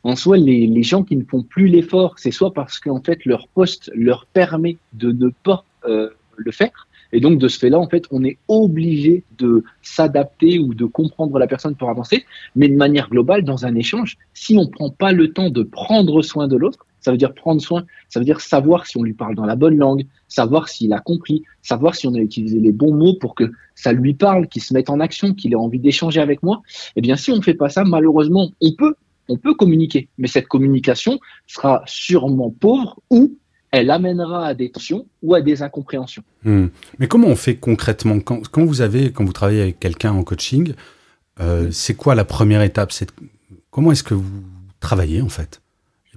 En 0.04 0.14
soi, 0.14 0.36
les, 0.36 0.82
gens 0.84 1.02
qui 1.02 1.16
ne 1.16 1.24
font 1.24 1.42
plus 1.42 1.66
l'effort, 1.66 2.14
c'est 2.18 2.30
soit 2.30 2.54
parce 2.54 2.78
qu'en 2.78 3.00
fait 3.02 3.24
leur 3.24 3.48
poste 3.48 3.90
leur 3.94 4.26
permet 4.26 4.76
de 4.92 5.10
ne 5.10 5.30
pas 5.42 5.64
euh, 5.86 6.10
le 6.36 6.52
faire, 6.52 6.85
et 7.16 7.20
donc, 7.20 7.38
de 7.38 7.48
ce 7.48 7.58
fait-là, 7.58 7.78
en 7.78 7.88
fait, 7.88 8.04
on 8.10 8.22
est 8.24 8.36
obligé 8.46 9.24
de 9.38 9.64
s'adapter 9.80 10.58
ou 10.58 10.74
de 10.74 10.84
comprendre 10.84 11.38
la 11.38 11.46
personne 11.46 11.74
pour 11.74 11.88
avancer. 11.88 12.26
Mais 12.56 12.68
de 12.68 12.76
manière 12.76 13.08
globale, 13.08 13.42
dans 13.42 13.64
un 13.64 13.74
échange, 13.74 14.18
si 14.34 14.58
on 14.58 14.64
ne 14.64 14.68
prend 14.68 14.90
pas 14.90 15.12
le 15.12 15.32
temps 15.32 15.48
de 15.48 15.62
prendre 15.62 16.20
soin 16.20 16.46
de 16.46 16.58
l'autre, 16.58 16.84
ça 17.00 17.12
veut 17.12 17.16
dire 17.16 17.32
prendre 17.32 17.62
soin, 17.62 17.86
ça 18.10 18.20
veut 18.20 18.26
dire 18.26 18.42
savoir 18.42 18.86
si 18.86 18.98
on 18.98 19.02
lui 19.02 19.14
parle 19.14 19.34
dans 19.34 19.46
la 19.46 19.56
bonne 19.56 19.78
langue, 19.78 20.04
savoir 20.28 20.68
s'il 20.68 20.92
a 20.92 20.98
compris, 20.98 21.42
savoir 21.62 21.94
si 21.94 22.06
on 22.06 22.14
a 22.14 22.18
utilisé 22.18 22.60
les 22.60 22.72
bons 22.72 22.92
mots 22.92 23.14
pour 23.14 23.34
que 23.34 23.50
ça 23.74 23.94
lui 23.94 24.12
parle, 24.12 24.46
qu'il 24.46 24.60
se 24.60 24.74
mette 24.74 24.90
en 24.90 25.00
action, 25.00 25.32
qu'il 25.32 25.54
ait 25.54 25.56
envie 25.56 25.78
d'échanger 25.78 26.20
avec 26.20 26.42
moi. 26.42 26.60
Eh 26.96 27.00
bien, 27.00 27.16
si 27.16 27.30
on 27.30 27.36
ne 27.36 27.42
fait 27.42 27.54
pas 27.54 27.70
ça, 27.70 27.82
malheureusement, 27.84 28.50
on 28.60 28.72
peut, 28.72 28.94
on 29.30 29.38
peut 29.38 29.54
communiquer, 29.54 30.10
mais 30.18 30.28
cette 30.28 30.48
communication 30.48 31.18
sera 31.46 31.82
sûrement 31.86 32.50
pauvre 32.50 33.00
ou 33.08 33.38
elle 33.70 33.90
amènera 33.90 34.46
à 34.46 34.54
des 34.54 34.70
tensions 34.70 35.06
ou 35.22 35.34
à 35.34 35.40
des 35.40 35.62
incompréhensions. 35.62 36.22
Hmm. 36.44 36.66
Mais 36.98 37.08
comment 37.08 37.28
on 37.28 37.36
fait 37.36 37.56
concrètement 37.56 38.20
quand, 38.20 38.64
vous 38.64 38.80
avez, 38.80 39.12
quand 39.12 39.24
vous 39.24 39.32
travaillez 39.32 39.62
avec 39.62 39.80
quelqu'un 39.80 40.12
en 40.12 40.22
coaching, 40.22 40.74
euh, 41.40 41.68
c'est 41.70 41.94
quoi 41.94 42.14
la 42.14 42.24
première 42.24 42.62
étape? 42.62 42.92
Comment 43.70 43.92
est-ce 43.92 44.04
que 44.04 44.14
vous 44.14 44.42
travaillez 44.80 45.20
en 45.20 45.28
fait? 45.28 45.60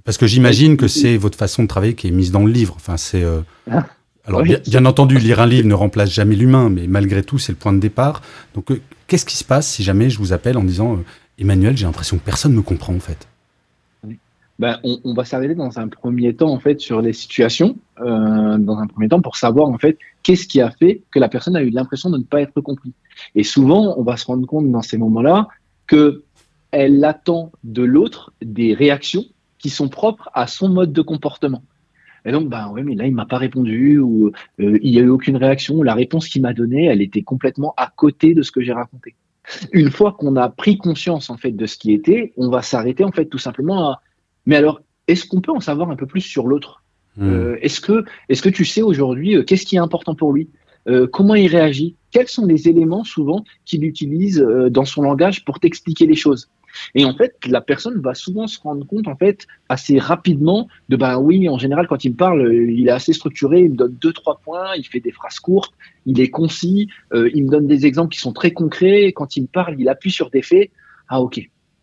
Parce 0.04 0.16
que 0.16 0.26
j'imagine 0.26 0.76
que 0.76 0.88
c'est 0.88 1.16
votre 1.18 1.36
façon 1.36 1.62
de 1.64 1.68
travailler 1.68 1.94
qui 1.94 2.08
est 2.08 2.12
mise 2.12 2.32
dans 2.32 2.44
le 2.46 2.52
livre. 2.52 2.74
Enfin, 2.76 2.96
c'est 2.96 3.22
euh, 3.22 3.40
ah. 3.70 3.86
alors 4.24 4.42
bien, 4.42 4.84
entendu, 4.86 5.18
lire 5.18 5.40
un 5.40 5.46
livre 5.46 5.68
ne 5.68 5.74
remplace 5.74 6.10
jamais 6.10 6.36
l'humain, 6.36 6.70
mais 6.70 6.86
malgré 6.86 7.22
tout, 7.22 7.38
c'est 7.38 7.52
le 7.52 7.58
point 7.58 7.74
de 7.74 7.80
départ. 7.80 8.22
Donc, 8.54 8.70
euh, 8.70 8.80
qu'est-ce 9.06 9.26
qui 9.26 9.36
se 9.36 9.44
passe 9.44 9.68
si 9.68 9.82
jamais 9.82 10.08
je 10.08 10.18
vous 10.18 10.32
appelle 10.32 10.56
en 10.56 10.64
disant 10.64 11.00
Emmanuel, 11.38 11.76
j'ai 11.76 11.84
l'impression 11.84 12.16
que 12.16 12.24
personne 12.24 12.52
ne 12.52 12.56
me 12.56 12.62
comprend 12.62 12.94
en 12.94 13.00
fait 13.00 13.28
ben, 14.60 14.78
on, 14.84 15.14
va 15.14 15.24
s'arrêter 15.24 15.54
dans 15.54 15.78
un 15.78 15.88
premier 15.88 16.36
temps 16.36 16.50
en 16.50 16.60
fait 16.60 16.78
sur 16.82 17.00
les 17.00 17.14
situations, 17.14 17.78
euh, 18.00 18.58
dans 18.58 18.76
un 18.76 18.86
premier 18.86 19.08
temps 19.08 19.22
pour 19.22 19.36
savoir 19.36 19.70
en 19.70 19.78
fait 19.78 19.96
qu'est-ce 20.22 20.46
qui 20.46 20.60
a 20.60 20.70
fait 20.70 21.00
que 21.10 21.18
la 21.18 21.30
personne 21.30 21.56
a 21.56 21.62
eu 21.62 21.70
l'impression 21.70 22.10
de 22.10 22.18
ne 22.18 22.24
pas 22.24 22.42
être 22.42 22.60
compris. 22.60 22.92
Et 23.34 23.42
souvent, 23.42 23.94
on 23.96 24.02
va 24.02 24.18
se 24.18 24.26
rendre 24.26 24.46
compte 24.46 24.70
dans 24.70 24.82
ces 24.82 24.98
moments-là 24.98 25.48
que 25.86 26.24
elle 26.72 27.02
attend 27.06 27.52
de 27.64 27.82
l'autre 27.82 28.34
des 28.42 28.74
réactions 28.74 29.24
qui 29.58 29.70
sont 29.70 29.88
propres 29.88 30.28
à 30.34 30.46
son 30.46 30.68
mode 30.68 30.92
de 30.92 31.00
comportement. 31.00 31.62
Et 32.26 32.30
donc, 32.32 32.50
ben 32.50 32.70
oui, 32.70 32.82
mais 32.82 32.96
là, 32.96 33.06
il 33.06 33.14
m'a 33.14 33.24
pas 33.24 33.38
répondu 33.38 33.98
ou 33.98 34.30
euh, 34.60 34.78
il 34.82 34.94
y 34.94 34.98
a 34.98 35.02
eu 35.02 35.08
aucune 35.08 35.38
réaction. 35.38 35.82
La 35.82 35.94
réponse 35.94 36.28
qu'il 36.28 36.42
m'a 36.42 36.52
donnée, 36.52 36.84
elle 36.84 37.00
était 37.00 37.22
complètement 37.22 37.72
à 37.78 37.90
côté 37.96 38.34
de 38.34 38.42
ce 38.42 38.52
que 38.52 38.60
j'ai 38.60 38.74
raconté. 38.74 39.14
Une 39.72 39.90
fois 39.90 40.12
qu'on 40.12 40.36
a 40.36 40.50
pris 40.50 40.76
conscience 40.76 41.30
en 41.30 41.38
fait 41.38 41.52
de 41.52 41.64
ce 41.64 41.78
qui 41.78 41.94
était, 41.94 42.34
on 42.36 42.50
va 42.50 42.60
s'arrêter 42.60 43.04
en 43.04 43.10
fait 43.10 43.24
tout 43.24 43.38
simplement 43.38 43.92
à 43.92 44.02
mais 44.46 44.56
alors, 44.56 44.80
est-ce 45.08 45.26
qu'on 45.26 45.40
peut 45.40 45.52
en 45.52 45.60
savoir 45.60 45.90
un 45.90 45.96
peu 45.96 46.06
plus 46.06 46.20
sur 46.20 46.46
l'autre? 46.46 46.82
Hmm. 47.16 47.28
euh, 47.28 47.58
Est-ce 47.60 47.80
que, 47.80 48.04
est 48.28 48.40
que 48.40 48.48
tu 48.48 48.64
sais 48.64 48.82
aujourd'hui 48.82 49.36
euh, 49.36 49.42
qu'est-ce 49.42 49.66
qui 49.66 49.76
est 49.76 49.80
important 49.80 50.14
pour 50.14 50.32
lui? 50.32 50.48
Euh, 50.88 51.06
Comment 51.06 51.34
il 51.34 51.48
réagit? 51.48 51.96
Quels 52.10 52.28
sont 52.28 52.46
les 52.46 52.68
éléments 52.68 53.04
souvent 53.04 53.44
qu'il 53.64 53.84
utilise 53.84 54.44
dans 54.70 54.84
son 54.84 55.02
langage 55.02 55.44
pour 55.44 55.60
t'expliquer 55.60 56.06
les 56.06 56.14
choses? 56.14 56.48
Et 56.94 57.04
en 57.04 57.14
fait, 57.14 57.34
la 57.46 57.60
personne 57.60 58.00
va 58.00 58.14
souvent 58.14 58.46
se 58.46 58.60
rendre 58.60 58.86
compte, 58.86 59.08
en 59.08 59.16
fait, 59.16 59.46
assez 59.68 59.98
rapidement 59.98 60.68
de, 60.88 60.96
ben 60.96 61.18
oui, 61.18 61.48
en 61.48 61.58
général, 61.58 61.88
quand 61.88 62.04
il 62.04 62.12
me 62.12 62.16
parle, 62.16 62.54
il 62.54 62.86
est 62.86 62.92
assez 62.92 63.12
structuré, 63.12 63.62
il 63.62 63.72
me 63.72 63.76
donne 63.76 63.96
deux, 64.00 64.12
trois 64.12 64.40
points, 64.42 64.74
il 64.76 64.84
fait 64.84 65.00
des 65.00 65.10
phrases 65.10 65.40
courtes, 65.40 65.72
il 66.06 66.20
est 66.20 66.30
concis, 66.30 66.88
il 67.12 67.44
me 67.44 67.50
donne 67.50 67.66
des 67.66 67.86
exemples 67.86 68.12
qui 68.14 68.20
sont 68.20 68.32
très 68.32 68.52
concrets, 68.52 69.12
quand 69.12 69.36
il 69.36 69.42
me 69.42 69.46
parle, 69.48 69.74
il 69.80 69.88
appuie 69.88 70.12
sur 70.12 70.30
des 70.30 70.42
faits. 70.42 70.70
Ah, 71.08 71.20
ok, 71.20 71.40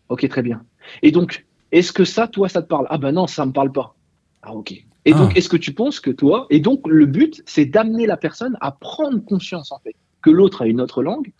ok, 0.08 0.26
très 0.28 0.42
bien. 0.42 0.62
Et 1.02 1.10
donc, 1.10 1.46
est-ce 1.72 1.92
que 1.92 2.04
ça, 2.04 2.28
toi, 2.28 2.48
ça 2.48 2.62
te 2.62 2.68
parle? 2.68 2.86
Ah 2.90 2.98
ben 2.98 3.12
non, 3.12 3.26
ça 3.26 3.44
me 3.46 3.52
parle 3.52 3.72
pas. 3.72 3.94
Ah 4.42 4.54
ok. 4.54 4.72
Et 5.04 5.12
donc, 5.12 5.32
ah. 5.34 5.38
est-ce 5.38 5.48
que 5.48 5.56
tu 5.56 5.72
penses 5.72 6.00
que 6.00 6.10
toi, 6.10 6.46
et 6.50 6.60
donc 6.60 6.86
le 6.86 7.06
but, 7.06 7.42
c'est 7.46 7.64
d'amener 7.64 8.06
la 8.06 8.16
personne 8.16 8.56
à 8.60 8.72
prendre 8.72 9.18
conscience 9.24 9.72
en 9.72 9.78
fait 9.78 9.94
que 10.22 10.30
l'autre 10.30 10.62
a 10.62 10.66
une 10.66 10.80
autre 10.80 11.02
langue, 11.02 11.32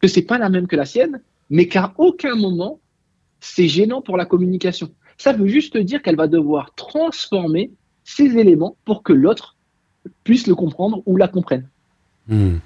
que 0.00 0.08
c'est 0.08 0.22
pas 0.22 0.38
la 0.38 0.48
même 0.48 0.66
que 0.66 0.76
la 0.76 0.86
sienne, 0.86 1.20
mais 1.50 1.68
qu'à 1.68 1.92
aucun 1.98 2.34
moment 2.36 2.80
c'est 3.40 3.68
gênant 3.68 4.02
pour 4.02 4.16
la 4.16 4.26
communication. 4.26 4.90
Ça 5.18 5.32
veut 5.32 5.48
juste 5.48 5.76
dire 5.76 6.02
qu'elle 6.02 6.16
va 6.16 6.28
devoir 6.28 6.74
transformer 6.74 7.70
ces 8.04 8.38
éléments 8.38 8.76
pour 8.84 9.02
que 9.02 9.12
l'autre 9.12 9.56
puisse 10.24 10.46
le 10.46 10.54
comprendre 10.54 11.02
ou 11.06 11.16
la 11.16 11.28
comprenne. 11.28 11.68
Hmm. 12.28 12.58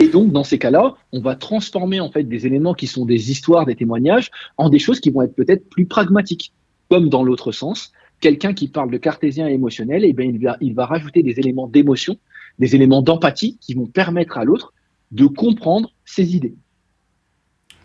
Et 0.00 0.08
donc, 0.08 0.32
dans 0.32 0.44
ces 0.44 0.58
cas-là, 0.58 0.94
on 1.12 1.20
va 1.20 1.34
transformer 1.34 2.00
en 2.00 2.10
fait 2.10 2.22
des 2.24 2.46
éléments 2.46 2.74
qui 2.74 2.86
sont 2.86 3.04
des 3.04 3.30
histoires, 3.30 3.66
des 3.66 3.74
témoignages, 3.74 4.30
en 4.56 4.68
des 4.68 4.78
choses 4.78 5.00
qui 5.00 5.10
vont 5.10 5.22
être 5.22 5.34
peut-être 5.34 5.68
plus 5.68 5.86
pragmatiques. 5.86 6.52
Comme 6.88 7.08
dans 7.08 7.22
l'autre 7.22 7.52
sens, 7.52 7.92
quelqu'un 8.20 8.54
qui 8.54 8.68
parle 8.68 8.90
de 8.90 8.98
cartésien 8.98 9.46
émotionnel, 9.46 10.04
eh 10.04 10.12
bien, 10.12 10.26
il, 10.26 10.38
va, 10.42 10.56
il 10.60 10.74
va 10.74 10.86
rajouter 10.86 11.22
des 11.22 11.38
éléments 11.38 11.68
d'émotion, 11.68 12.16
des 12.58 12.74
éléments 12.74 13.02
d'empathie 13.02 13.58
qui 13.60 13.74
vont 13.74 13.86
permettre 13.86 14.38
à 14.38 14.44
l'autre 14.44 14.72
de 15.10 15.26
comprendre 15.26 15.92
ses 16.04 16.36
idées. 16.36 16.54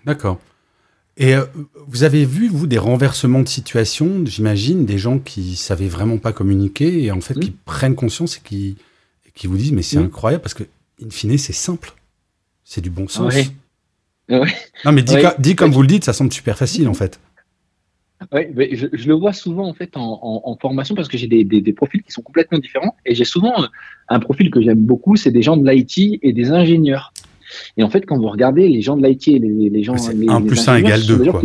D'accord. 0.05 0.39
Et 1.15 1.35
euh, 1.35 1.45
vous 1.87 2.03
avez 2.03 2.25
vu, 2.25 2.47
vous, 2.47 2.65
des 2.65 2.79
renversements 2.79 3.41
de 3.41 3.47
situation, 3.47 4.23
j'imagine, 4.25 4.85
des 4.85 4.97
gens 4.97 5.19
qui 5.19 5.55
savaient 5.55 5.87
vraiment 5.87 6.17
pas 6.17 6.33
communiquer 6.33 7.03
et 7.03 7.11
en 7.11 7.21
fait 7.21 7.39
qui 7.39 7.51
prennent 7.51 7.95
conscience 7.95 8.37
et 8.37 8.41
qui, 8.43 8.77
qui 9.35 9.47
vous 9.47 9.57
disent 9.57 9.71
mais 9.73 9.83
c'est 9.83 9.97
incroyable 9.97 10.41
parce 10.41 10.55
que, 10.55 10.63
in 11.03 11.09
fine, 11.11 11.37
c'est 11.37 11.53
simple. 11.53 11.93
C'est 12.63 12.81
du 12.81 12.89
bon 12.89 13.07
sens. 13.07 13.35
Non, 14.29 14.91
mais 14.91 15.03
dit, 15.03 15.55
comme 15.55 15.71
vous 15.71 15.81
le 15.81 15.87
dites, 15.87 16.03
ça 16.05 16.13
semble 16.13 16.33
super 16.33 16.57
facile 16.57 16.87
en 16.87 16.93
fait. 16.93 17.19
Oui, 18.31 18.69
je, 18.73 19.07
le 19.07 19.13
vois 19.13 19.33
souvent 19.33 19.67
en 19.67 19.73
fait 19.73 19.91
en, 19.95 20.57
formation 20.61 20.95
parce 20.95 21.07
que 21.07 21.17
j'ai 21.17 21.27
des, 21.27 21.43
des, 21.43 21.73
profils 21.73 22.01
qui 22.01 22.11
sont 22.11 22.21
complètement 22.21 22.59
différents 22.59 22.95
et 23.05 23.15
j'ai 23.15 23.25
souvent 23.25 23.53
un 24.09 24.19
profil 24.19 24.49
que 24.51 24.61
j'aime 24.61 24.83
beaucoup, 24.83 25.15
c'est 25.15 25.31
des 25.31 25.41
gens 25.41 25.57
de 25.57 25.69
l'IT 25.69 26.19
et 26.21 26.33
des 26.33 26.51
ingénieurs. 26.51 27.13
Et 27.77 27.83
en 27.83 27.89
fait, 27.89 28.05
quand 28.05 28.17
vous 28.17 28.29
regardez 28.29 28.67
les 28.67 28.81
gens 28.81 28.97
de 28.97 29.05
l'IT 29.05 29.27
et 29.27 29.39
les, 29.39 29.83
gens. 29.83 29.97
C'est 29.97 30.15
1 30.27 30.41
plus 30.41 30.67
1 30.67 30.77
égale 30.77 31.05
2. 31.05 31.31
Quoi. 31.31 31.41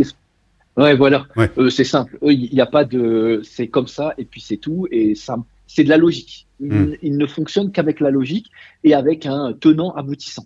Ouais, 0.77 0.95
voilà. 0.95 1.27
Euh, 1.57 1.69
c'est 1.69 1.83
simple. 1.83 2.17
Il 2.23 2.53
n'y 2.53 2.61
a 2.61 2.65
pas 2.65 2.85
de. 2.85 3.41
C'est 3.43 3.67
comme 3.67 3.87
ça 3.87 4.13
et 4.17 4.25
puis 4.25 4.41
c'est 4.41 4.57
tout. 4.57 4.87
Et 4.91 5.15
ça, 5.15 5.37
c'est 5.67 5.83
de 5.83 5.89
la 5.89 5.97
logique. 5.97 6.47
Hmm. 6.59 6.93
Il, 7.01 7.17
ne 7.17 7.25
fonctionne 7.25 7.71
qu'avec 7.71 7.99
la 7.99 8.11
logique 8.11 8.51
et 8.83 8.93
avec 8.93 9.25
un 9.25 9.53
tenant 9.53 9.91
aboutissant. 9.91 10.45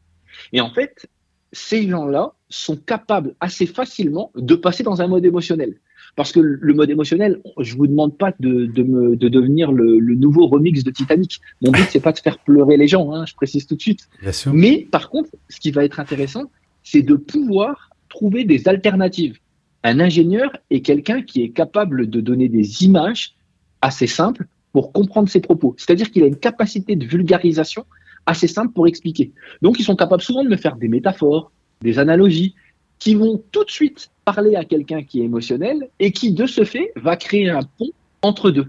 Et 0.51 0.61
en 0.61 0.69
fait, 0.71 1.07
ces 1.51 1.87
gens-là 1.87 2.33
sont 2.49 2.75
capables 2.75 3.35
assez 3.39 3.65
facilement 3.65 4.31
de 4.35 4.55
passer 4.55 4.83
dans 4.83 5.01
un 5.01 5.07
mode 5.07 5.25
émotionnel. 5.25 5.75
Parce 6.15 6.31
que 6.31 6.39
le 6.39 6.73
mode 6.73 6.91
émotionnel, 6.91 7.41
je 7.59 7.75
vous 7.75 7.87
demande 7.87 8.15
pas 8.17 8.33
de, 8.39 8.67
de, 8.67 8.83
me, 8.83 9.15
de 9.15 9.29
devenir 9.29 9.71
le, 9.71 9.97
le, 9.97 10.13
nouveau 10.13 10.45
remix 10.45 10.83
de 10.83 10.91
Titanic. 10.91 11.41
Mon 11.61 11.71
but, 11.71 11.87
c'est 11.89 11.99
pas 11.99 12.11
de 12.11 12.19
faire 12.19 12.37
pleurer 12.37 12.77
les 12.77 12.87
gens, 12.87 13.13
hein, 13.13 13.25
je 13.25 13.33
précise 13.33 13.65
tout 13.65 13.75
de 13.75 13.81
suite. 13.81 14.07
Bien 14.21 14.31
sûr. 14.31 14.53
Mais 14.53 14.87
par 14.91 15.09
contre, 15.09 15.31
ce 15.49 15.59
qui 15.59 15.71
va 15.71 15.83
être 15.83 15.99
intéressant, 15.99 16.43
c'est 16.83 17.01
de 17.01 17.15
pouvoir 17.15 17.89
trouver 18.09 18.43
des 18.43 18.67
alternatives. 18.67 19.39
Un 19.83 19.99
ingénieur 19.99 20.55
est 20.69 20.81
quelqu'un 20.81 21.23
qui 21.23 21.41
est 21.41 21.49
capable 21.49 22.09
de 22.09 22.21
donner 22.21 22.47
des 22.47 22.83
images 22.83 23.33
assez 23.81 24.07
simples 24.07 24.47
pour 24.71 24.91
comprendre 24.91 25.29
ses 25.29 25.41
propos. 25.41 25.75
C'est-à-dire 25.77 26.11
qu'il 26.11 26.23
a 26.23 26.27
une 26.27 26.37
capacité 26.37 26.95
de 26.95 27.05
vulgarisation 27.05 27.85
assez 28.25 28.47
simple 28.47 28.73
pour 28.73 28.87
expliquer. 28.87 29.31
Donc, 29.61 29.79
ils 29.79 29.83
sont 29.83 29.95
capables 29.95 30.21
souvent 30.21 30.43
de 30.43 30.49
me 30.49 30.57
faire 30.57 30.75
des 30.77 30.87
métaphores, 30.87 31.51
des 31.81 31.99
analogies, 31.99 32.55
qui 33.03 33.15
vont 33.15 33.43
tout 33.51 33.65
de 33.65 33.69
suite 33.69 34.11
parler 34.23 34.55
à 34.55 34.63
quelqu'un 34.63 35.03
qui 35.03 35.19
est 35.19 35.25
émotionnel 35.25 35.89
et 35.99 36.13
qui, 36.13 36.31
de 36.31 36.45
ce 36.45 36.63
fait, 36.63 36.93
va 36.95 37.17
créer 37.17 37.49
un 37.49 37.59
pont 37.77 37.89
entre 38.21 38.49
deux. 38.49 38.67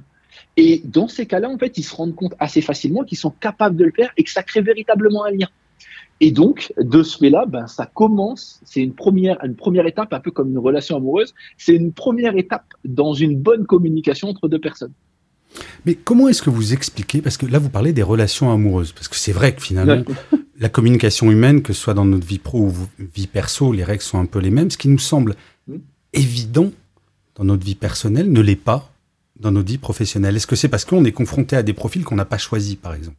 Et 0.56 0.82
dans 0.84 1.06
ces 1.06 1.26
cas-là, 1.26 1.48
en 1.48 1.56
fait, 1.56 1.78
ils 1.78 1.84
se 1.84 1.94
rendent 1.94 2.16
compte 2.16 2.34
assez 2.40 2.60
facilement 2.60 3.04
qu'ils 3.04 3.16
sont 3.16 3.30
capables 3.30 3.76
de 3.76 3.84
le 3.84 3.92
faire 3.92 4.10
et 4.16 4.24
que 4.24 4.30
ça 4.30 4.42
crée 4.42 4.60
véritablement 4.60 5.24
un 5.24 5.30
lien. 5.30 5.46
Et 6.20 6.32
donc, 6.32 6.72
de 6.76 7.04
ce 7.04 7.16
fait-là, 7.18 7.46
ben, 7.46 7.68
ça 7.68 7.86
commence, 7.86 8.60
c'est 8.64 8.80
une 8.80 8.92
première, 8.92 9.38
une 9.44 9.54
première 9.54 9.86
étape, 9.86 10.12
un 10.12 10.18
peu 10.18 10.32
comme 10.32 10.50
une 10.50 10.58
relation 10.58 10.96
amoureuse, 10.96 11.32
c'est 11.56 11.76
une 11.76 11.92
première 11.92 12.36
étape 12.36 12.66
dans 12.84 13.14
une 13.14 13.38
bonne 13.38 13.66
communication 13.66 14.30
entre 14.30 14.48
deux 14.48 14.60
personnes. 14.60 14.94
Mais 15.86 15.94
comment 15.94 16.26
est-ce 16.26 16.42
que 16.42 16.50
vous 16.50 16.72
expliquez, 16.72 17.22
parce 17.22 17.36
que 17.36 17.46
là 17.46 17.60
vous 17.60 17.70
parlez 17.70 17.92
des 17.92 18.02
relations 18.02 18.50
amoureuses, 18.50 18.90
parce 18.90 19.06
que 19.06 19.14
c'est 19.14 19.30
vrai 19.30 19.54
que 19.54 19.62
finalement, 19.62 20.02
la 20.58 20.68
communication 20.68 21.30
humaine, 21.30 21.62
que 21.62 21.72
ce 21.72 21.80
soit 21.80 21.94
dans 21.94 22.04
notre 22.04 22.26
vie 22.26 22.38
pro 22.38 22.60
ou 22.60 22.72
vie 23.14 23.26
perso, 23.26 23.72
les 23.72 23.84
règles 23.84 24.02
sont 24.02 24.18
un 24.18 24.26
peu 24.26 24.38
les 24.38 24.50
mêmes. 24.50 24.70
Ce 24.70 24.78
qui 24.78 24.88
nous 24.88 24.98
semble 24.98 25.34
évident 26.12 26.70
dans 27.34 27.44
notre 27.44 27.64
vie 27.64 27.74
personnelle 27.74 28.30
ne 28.30 28.40
l'est 28.40 28.54
pas 28.56 28.90
dans 29.38 29.50
notre 29.50 29.68
vie 29.68 29.78
professionnelle. 29.78 30.36
Est-ce 30.36 30.46
que 30.46 30.56
c'est 30.56 30.68
parce 30.68 30.84
qu'on 30.84 31.04
est 31.04 31.12
confronté 31.12 31.56
à 31.56 31.62
des 31.62 31.72
profils 31.72 32.04
qu'on 32.04 32.16
n'a 32.16 32.24
pas 32.24 32.38
choisis, 32.38 32.76
par 32.76 32.94
exemple? 32.94 33.16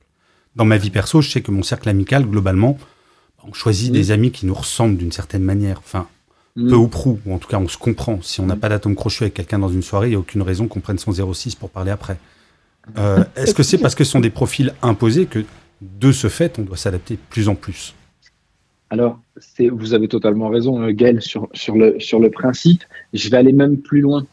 Dans 0.56 0.66
ma 0.66 0.78
vie 0.78 0.90
perso, 0.90 1.22
je 1.22 1.30
sais 1.30 1.42
que 1.42 1.52
mon 1.52 1.64
cercle 1.64 1.90
amical, 1.90 2.26
globalement, 2.26 2.78
on 3.44 3.54
choisit 3.54 3.92
des 3.92 4.12
amis 4.12 4.32
qui 4.32 4.46
nous 4.46 4.54
ressemblent 4.54 4.98
d'une 4.98 5.12
certaine 5.12 5.44
manière. 5.44 5.80
Enfin, 5.80 6.08
peu 6.56 6.76
ou 6.76 6.88
prou, 6.88 7.20
ou 7.26 7.34
en 7.34 7.38
tout 7.38 7.50
cas 7.50 7.58
on 7.58 7.68
se 7.68 7.78
comprend. 7.78 8.22
Si 8.22 8.40
on 8.40 8.46
n'a 8.46 8.56
pas 8.56 8.70
d'atome 8.70 8.96
crochu 8.96 9.24
avec 9.24 9.34
quelqu'un 9.34 9.60
dans 9.60 9.70
une 9.70 9.82
soirée, 9.82 10.08
il 10.08 10.12
n'y 10.12 10.16
a 10.16 10.20
aucune 10.20 10.42
raison 10.42 10.68
qu'on 10.68 10.80
prenne 10.80 10.98
son 10.98 11.12
06 11.12 11.56
pour 11.56 11.70
parler 11.70 11.92
après. 11.92 12.18
Euh, 13.00 13.24
est-ce 13.36 13.56
que 13.56 13.64
c'est 13.64 13.80
parce 13.80 13.96
que 13.96 14.04
ce 14.04 14.12
sont 14.12 14.20
des 14.20 14.30
profils 14.30 14.72
imposés 14.84 15.26
que 15.26 15.44
de 16.00 16.12
ce 16.12 16.28
fait, 16.28 16.60
on 16.60 16.64
doit 16.64 16.78
s'adapter 16.78 17.16
de 17.16 17.22
plus 17.30 17.50
en 17.50 17.56
plus 17.56 17.96
Alors, 18.90 19.20
vous 19.72 19.94
avez 19.94 20.08
totalement 20.08 20.50
raison, 20.50 20.82
euh, 20.82 20.92
Gaël, 20.92 21.22
sur, 21.22 21.50
sur, 21.54 21.76
le, 21.76 22.00
sur 22.00 22.20
le 22.20 22.30
principe. 22.30 22.84
Je 23.14 23.30
vais 23.30 23.38
aller 23.38 23.54
même 23.54 23.78
plus 23.78 24.02
loin. 24.02 24.26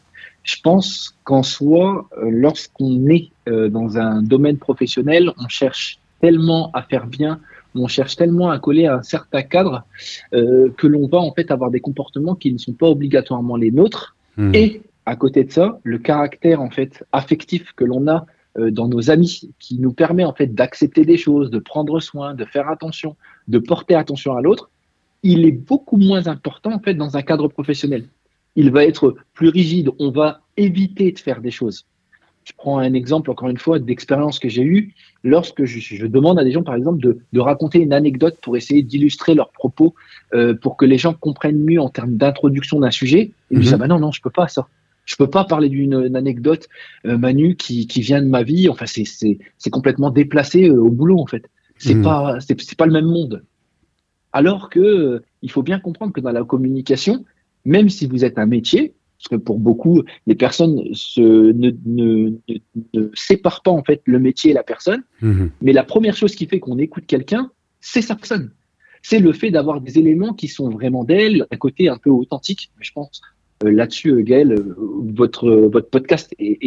Je 0.43 0.57
pense 0.61 1.15
qu'en 1.23 1.43
soi, 1.43 2.09
euh, 2.17 2.29
lorsqu'on 2.29 3.07
est 3.07 3.29
dans 3.45 3.97
un 3.97 4.21
domaine 4.21 4.57
professionnel, 4.57 5.31
on 5.37 5.49
cherche 5.49 5.99
tellement 6.21 6.71
à 6.71 6.81
faire 6.81 7.07
bien, 7.07 7.41
on 7.75 7.89
cherche 7.89 8.15
tellement 8.15 8.51
à 8.51 8.59
coller 8.59 8.85
à 8.85 8.95
un 8.95 9.03
certain 9.03 9.41
cadre 9.41 9.83
que 10.31 10.87
l'on 10.87 11.07
va 11.07 11.17
en 11.17 11.33
fait 11.33 11.51
avoir 11.51 11.69
des 11.69 11.81
comportements 11.81 12.35
qui 12.35 12.53
ne 12.53 12.57
sont 12.57 12.71
pas 12.71 12.87
obligatoirement 12.87 13.57
les 13.57 13.71
nôtres. 13.71 14.15
Hmm. 14.37 14.55
Et 14.55 14.81
à 15.05 15.15
côté 15.15 15.43
de 15.43 15.51
ça, 15.51 15.79
le 15.83 15.97
caractère 15.97 16.61
en 16.61 16.69
fait 16.69 17.03
affectif 17.11 17.73
que 17.75 17.83
l'on 17.83 18.07
a 18.07 18.15
euh, 18.15 18.25
dans 18.57 18.87
nos 18.87 19.09
amis, 19.09 19.51
qui 19.59 19.79
nous 19.79 19.93
permet 19.93 20.23
en 20.25 20.33
fait 20.33 20.53
d'accepter 20.53 21.05
des 21.05 21.17
choses, 21.17 21.49
de 21.49 21.59
prendre 21.59 21.99
soin, 21.99 22.35
de 22.35 22.45
faire 22.45 22.69
attention, 22.69 23.15
de 23.47 23.59
porter 23.59 23.95
attention 23.95 24.35
à 24.35 24.41
l'autre, 24.41 24.69
il 25.23 25.45
est 25.45 25.51
beaucoup 25.51 25.97
moins 25.97 26.27
important 26.27 26.73
en 26.73 26.79
fait 26.79 26.93
dans 26.93 27.17
un 27.17 27.21
cadre 27.21 27.47
professionnel. 27.47 28.05
Il 28.55 28.71
va 28.71 28.85
être 28.85 29.15
plus 29.33 29.49
rigide. 29.49 29.89
On 29.97 30.11
va 30.11 30.41
éviter 30.57 31.11
de 31.11 31.17
faire 31.17 31.41
des 31.41 31.49
choses. 31.49 31.85
Je 32.43 32.51
prends 32.57 32.77
un 32.77 32.93
exemple 32.93 33.31
encore 33.31 33.47
une 33.47 33.57
fois 33.57 33.79
d'expérience 33.79 34.37
que 34.37 34.49
j'ai 34.49 34.63
eue 34.63 34.93
lorsque 35.23 35.63
je, 35.63 36.05
demande 36.05 36.37
à 36.37 36.43
des 36.43 36.51
gens 36.51 36.61
par 36.61 36.75
exemple 36.75 37.01
de, 37.01 37.19
de 37.31 37.39
raconter 37.39 37.79
une 37.79 37.93
anecdote 37.93 38.37
pour 38.41 38.57
essayer 38.57 38.83
d'illustrer 38.83 39.33
leurs 39.33 39.49
propos 39.49 39.95
euh, 40.33 40.53
pour 40.53 40.75
que 40.75 40.85
les 40.85 40.97
gens 40.97 41.13
comprennent 41.13 41.63
mieux 41.63 41.79
en 41.79 41.89
termes 41.89 42.17
d'introduction 42.17 42.81
d'un 42.81 42.91
sujet. 42.91 43.31
Ils 43.49 43.57
me 43.57 43.63
disent 43.63 43.71
mhm. 43.71 43.81
ah 43.81 43.87
ben 43.87 43.87
non 43.87 43.99
non 43.99 44.11
je 44.11 44.21
peux 44.21 44.29
pas 44.29 44.49
ça. 44.49 44.67
Je 45.05 45.15
peux 45.15 45.29
pas 45.29 45.43
parler 45.43 45.69
d'une 45.69 46.15
anecdote, 46.15 46.67
euh, 47.05 47.17
Manu, 47.17 47.55
qui, 47.55 47.87
qui, 47.87 48.01
vient 48.01 48.21
de 48.21 48.27
ma 48.27 48.43
vie. 48.43 48.69
Enfin, 48.69 48.85
c'est 48.85 49.69
complètement 49.69 50.11
déplacé 50.11 50.69
euh, 50.69 50.81
au 50.81 50.89
boulot, 50.89 51.19
en 51.19 51.27
fait. 51.27 51.49
C'est 51.77 51.95
mmh. 51.95 52.03
pas, 52.03 52.37
c'est 52.39 52.77
pas 52.77 52.85
le 52.85 52.93
même 52.93 53.05
monde. 53.05 53.43
Alors 54.31 54.69
que 54.69 54.79
euh, 54.79 55.23
il 55.41 55.51
faut 55.51 55.63
bien 55.63 55.79
comprendre 55.79 56.13
que 56.13 56.21
dans 56.21 56.31
la 56.31 56.43
communication, 56.43 57.25
même 57.65 57.89
si 57.89 58.07
vous 58.07 58.23
êtes 58.23 58.39
un 58.39 58.45
métier, 58.45 58.93
parce 59.17 59.27
que 59.29 59.35
pour 59.35 59.59
beaucoup, 59.59 60.03
les 60.25 60.35
personnes 60.35 60.81
se, 60.93 61.21
ne, 61.21 61.71
ne, 61.85 62.33
ne, 62.93 63.09
séparent 63.13 63.61
pas 63.61 63.71
en 63.71 63.83
fait 63.83 64.01
le 64.05 64.19
métier 64.19 64.51
et 64.51 64.53
la 64.53 64.63
personne, 64.63 65.03
mmh. 65.21 65.45
mais 65.61 65.73
la 65.73 65.83
première 65.83 66.15
chose 66.15 66.35
qui 66.35 66.45
fait 66.45 66.59
qu'on 66.59 66.77
écoute 66.77 67.05
quelqu'un, 67.07 67.51
c'est 67.81 68.01
sa 68.01 68.15
personne. 68.15 68.51
C'est 69.01 69.19
le 69.19 69.33
fait 69.33 69.51
d'avoir 69.51 69.81
des 69.81 69.99
éléments 69.99 70.33
qui 70.33 70.47
sont 70.47 70.69
vraiment 70.69 71.03
d'elle, 71.03 71.45
un 71.51 71.57
côté 71.57 71.89
un 71.89 71.97
peu 71.97 72.09
authentique. 72.09 72.71
Je 72.79 72.91
pense 72.93 73.21
là-dessus, 73.71 74.11
euh, 74.11 74.21
Gaël, 74.21 74.51
euh, 74.51 74.75
votre, 75.15 75.49
votre 75.49 75.89
podcast 75.89 76.33
est, 76.39 76.59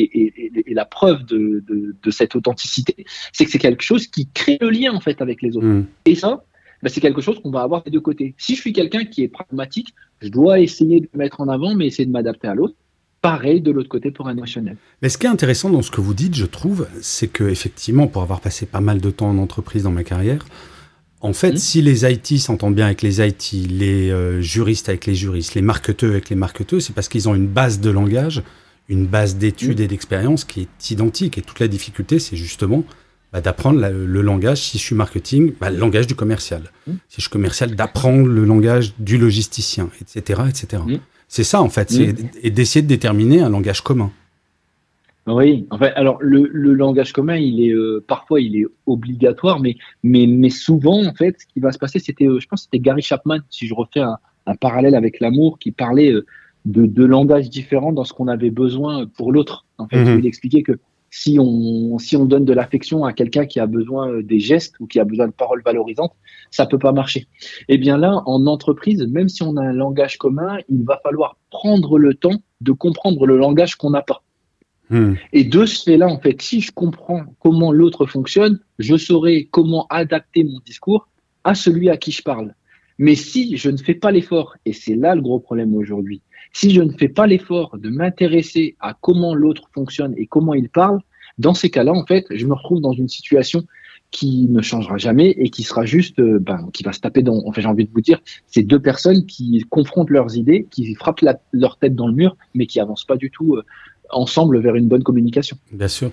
la 0.69 0.85
preuve 0.85 1.25
de, 1.25 2.11
cette 2.11 2.37
authenticité. 2.37 3.05
C'est 3.33 3.45
que 3.45 3.51
c'est 3.51 3.59
quelque 3.59 3.83
chose 3.83 4.07
qui 4.07 4.29
crée 4.33 4.59
le 4.61 4.71
lien 4.71 4.93
en 4.93 5.01
fait 5.01 5.21
avec 5.21 5.43
les 5.43 5.57
autres. 5.57 5.67
Mm. 5.67 5.87
Et 6.07 6.15
ça, 6.15 6.45
bah, 6.83 6.89
c'est 6.89 7.01
quelque 7.01 7.21
chose 7.21 7.41
qu'on 7.41 7.51
va 7.51 7.63
avoir 7.63 7.83
des 7.83 7.91
deux 7.91 8.01
côtés. 8.01 8.35
Si 8.39 8.55
je 8.55 8.61
suis 8.61 8.73
quelqu'un 8.73 9.05
qui 9.05 9.23
est 9.23 9.29
pragmatique, 9.29 9.95
je 10.21 10.29
dois 10.29 10.61
essayer 10.61 11.01
de 11.01 11.09
me 11.15 11.19
mettre 11.19 11.41
en 11.41 11.49
avant, 11.49 11.75
mais 11.75 11.87
essayer 11.87 12.07
de 12.07 12.13
m'adapter 12.13 12.49
à 12.49 12.55
l'autre. 12.55 12.75
Pareil 13.23 13.61
de 13.61 13.73
l'autre 13.73 13.89
côté 13.89 14.11
pour 14.11 14.29
un 14.29 14.37
émotionnel. 14.37 14.77
Mais 15.03 15.09
ce 15.09 15.19
qui 15.19 15.27
est 15.27 15.31
intéressant 15.31 15.71
dans 15.71 15.83
ce 15.83 15.91
que 15.91 16.01
vous 16.01 16.15
dites, 16.15 16.35
je 16.35 16.47
trouve, 16.47 16.87
c'est 17.01 17.29
que 17.29 17.45
effectivement, 17.45 18.07
pour 18.07 18.23
avoir 18.23 18.41
passé 18.41 18.67
pas 18.67 18.81
mal 18.81 19.01
de 19.01 19.11
temps 19.11 19.29
en 19.29 19.39
entreprise 19.39 19.83
dans 19.83 19.91
ma 19.91 20.05
carrière, 20.05 20.47
en 21.27 21.33
fait, 21.33 21.53
mmh. 21.53 21.57
si 21.57 21.83
les 21.83 22.05
IT 22.05 22.39
s'entendent 22.39 22.77
bien 22.77 22.87
avec 22.87 23.03
les 23.03 23.21
IT, 23.21 23.53
les 23.69 24.11
euh, 24.11 24.41
juristes 24.41 24.89
avec 24.89 25.07
les 25.07 25.17
juristes, 25.17 25.55
les 25.55 25.63
marketeurs 25.63 26.11
avec 26.11 26.31
les 26.31 26.37
marketeurs, 26.37 26.81
c'est 26.81 26.95
parce 26.95 27.09
qu'ils 27.09 27.29
ont 27.29 27.35
une 27.35 27.49
base 27.49 27.81
de 27.81 27.91
langage, 27.91 28.43
une 28.89 29.07
base 29.07 29.35
d'études 29.35 29.81
mmh. 29.81 29.83
et 29.83 29.89
d'expérience 29.89 30.45
qui 30.45 30.61
est 30.63 30.91
identique. 30.91 31.37
Et 31.37 31.43
toute 31.43 31.59
la 31.59 31.67
difficulté, 31.67 32.21
c'est 32.21 32.37
justement 32.37 32.85
bah, 33.33 33.41
d'apprendre 33.41 33.81
le 33.81 34.23
langage, 34.23 34.63
si 34.63 34.79
je 34.79 34.85
suis 34.85 34.95
marketing, 34.95 35.53
bah, 35.61 35.71
le 35.71 35.79
langage 35.79 36.07
du 36.07 36.15
commercial. 36.15 36.63
Mmh. 36.87 36.93
Si 37.09 37.17
je 37.17 37.23
suis 37.23 37.31
commercial, 37.31 37.75
d'apprendre 37.75 38.29
le 38.29 38.45
langage 38.45 38.95
du 39.01 39.19
logisticien, 39.19 39.91
etc. 40.01 40.43
etc. 40.49 40.83
C'est 41.27 41.45
ça, 41.45 41.61
en 41.61 41.71
fait, 41.71 41.93
et 42.41 42.51
d'essayer 42.53 42.83
de 42.83 42.89
déterminer 42.89 43.41
un 43.41 43.49
langage 43.49 43.81
commun. 43.81 44.13
Oui, 45.27 45.67
en 45.71 45.79
fait, 45.79 45.93
alors 45.97 46.19
le, 46.21 46.47
langage 46.75 47.13
commun, 47.13 47.37
il 47.37 47.61
est 47.61 47.73
euh, 47.73 48.05
parfois 48.07 48.41
il 48.41 48.57
est 48.57 48.67
obligatoire, 48.87 49.59
mais, 49.59 49.77
mais, 50.05 50.27
mais 50.27 50.51
souvent, 50.51 51.05
en 51.05 51.15
fait, 51.15 51.41
ce 51.41 51.47
qui 51.47 51.59
va 51.59 51.73
se 51.73 51.79
passer, 51.79 51.99
c'était, 51.99 52.27
euh, 52.27 52.39
je 52.39 52.47
pense, 52.47 52.63
c'était 52.63 52.79
Gary 52.79 53.03
Chapman, 53.03 53.39
si 53.51 53.67
je 53.67 53.75
refais 53.75 54.01
un, 54.01 54.19
parallèle 54.61 54.95
avec 54.95 55.19
l'amour, 55.19 55.59
qui 55.59 55.73
parlait 55.73 56.13
euh, 56.13 56.25
de 56.65 56.87
deux 56.87 57.07
langages 57.07 57.51
différents 57.51 57.93
dans 57.93 58.05
ce 58.05 58.13
qu'on 58.13 58.29
avait 58.29 58.51
besoin 58.51 59.07
pour 59.07 59.33
l'autre. 59.33 59.67
En 59.79 59.89
fait, 59.89 60.05
mhm. 60.05 60.21
il 60.21 60.27
expliquait 60.27 60.63
que 60.63 60.79
si 61.11 61.39
on, 61.41 61.99
si 61.99 62.17
on 62.17 62.25
donne 62.25 62.45
de 62.45 62.53
l'affection 62.53 63.05
à 63.05 63.13
quelqu'un 63.13 63.47
qui 63.47 63.59
a 63.59 63.67
besoin 63.67 64.21
des 64.23 64.39
gestes 64.39 64.79
ou 64.79 64.87
qui 64.87 65.01
a 65.01 65.05
besoin 65.05 65.27
de 65.27 65.33
paroles 65.33 65.63
valorisantes, 65.65 66.13
ça 66.51 66.67
peut 66.67 66.79
pas 66.79 66.93
marcher. 66.93 67.27
Et 67.69 67.75
eh 67.75 67.79
bien 67.79 67.97
là, 67.97 68.23
en 68.27 68.47
entreprise, 68.47 69.05
même 69.09 69.29
si 69.29 69.43
on 69.43 69.57
a 69.57 69.63
un 69.63 69.73
langage 69.73 70.19
commun, 70.19 70.59
il 70.69 70.85
va 70.85 71.01
falloir 71.03 71.37
prendre 71.51 71.99
le 71.99 72.15
temps 72.15 72.43
de 72.61 72.73
comprendre 72.73 73.27
le 73.27 73.37
langage 73.37 73.77
qu'on 73.77 73.91
n'a 73.91 74.03
pas. 74.03 74.23
Hmm. 74.91 75.15
Et 75.33 75.45
de 75.45 75.67
ce 75.67 75.83
fait-là, 75.83 76.09
en 76.09 76.19
fait, 76.19 76.41
si 76.41 76.61
je 76.61 76.73
comprends 76.73 77.25
comment 77.41 77.73
l'autre 77.73 78.07
fonctionne, 78.07 78.61
je 78.79 78.97
saurai 78.97 79.49
comment 79.51 79.87
adapter 79.91 80.45
mon 80.45 80.61
discours 80.65 81.09
à 81.45 81.55
celui 81.55 81.91
à 81.91 81.97
qui 81.97 82.13
je 82.13 82.23
parle. 82.23 82.55
Mais 82.99 83.15
si 83.15 83.57
je 83.57 83.71
ne 83.71 83.77
fais 83.77 83.95
pas 83.95 84.11
l'effort, 84.11 84.57
et 84.65 84.73
c'est 84.73 84.95
là 84.95 85.15
le 85.15 85.23
gros 85.23 85.41
problème 85.41 85.75
aujourd'hui, 85.75 86.23
si 86.53 86.71
je 86.71 86.81
ne 86.81 86.93
fais 86.93 87.09
pas 87.09 87.27
l'effort 87.27 87.77
de 87.77 87.91
m'intéresser 87.91 88.77
à 88.81 88.97
comment 88.99 89.35
l'autre 89.35 89.69
fonctionne 89.75 90.15
et 90.17 90.27
comment 90.27 90.55
il 90.55 90.69
parle, 90.69 91.01
dans 91.39 91.53
ces 91.53 91.69
cas-là, 91.69 91.93
en 91.93 92.07
fait, 92.07 92.25
je 92.31 92.47
me 92.47 92.55
retrouve 92.55 92.81
dans 92.81 92.93
une 92.93 93.09
situation 93.09 93.67
qui 94.11 94.47
ne 94.49 94.63
changera 94.63 94.97
jamais 94.97 95.31
et 95.31 95.51
qui 95.51 95.63
sera 95.63 95.85
juste, 95.85 96.21
euh, 96.21 96.39
ben, 96.39 96.71
qui 96.73 96.83
va 96.83 96.93
se 96.93 97.01
taper 97.01 97.23
dans, 97.23 97.43
enfin, 97.45 97.61
j'ai 97.61 97.67
envie 97.67 97.85
de 97.85 97.91
vous 97.93 98.01
dire, 98.01 98.21
c'est 98.47 98.63
deux 98.63 98.81
personnes 98.81 99.27
qui 99.27 99.65
confrontent 99.69 100.11
leurs 100.11 100.37
idées, 100.37 100.67
qui 100.71 100.95
frappent 100.95 101.25
leur 101.53 101.79
tête 101.79 101.95
dans 101.95 102.07
le 102.07 102.15
mur, 102.15 102.37
mais 102.55 102.67
qui 102.67 102.81
avancent 102.81 103.05
pas 103.05 103.17
du 103.17 103.31
tout 103.31 103.57
euh, 103.57 103.65
ensemble 104.11 104.61
vers 104.61 104.75
une 104.77 104.89
bonne 104.89 105.03
communication. 105.03 105.59
Bien 105.73 105.89
sûr. 105.89 106.11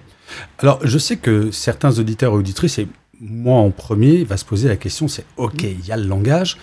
Alors, 0.60 0.80
je 0.86 0.98
sais 0.98 1.18
que 1.18 1.52
certains 1.52 2.00
auditeurs 2.00 2.34
et 2.34 2.38
auditrices, 2.38 2.80
et 2.80 2.88
moi 3.20 3.58
en 3.58 3.72
premier, 3.72 4.24
va 4.24 4.38
se 4.38 4.46
poser 4.46 4.68
la 4.68 4.78
question, 4.78 5.08
c'est 5.08 5.26
OK, 5.38 5.64
il 5.64 5.86
y 5.86 5.92
a 5.92 5.98
le 5.98 6.06
langage, 6.06 6.58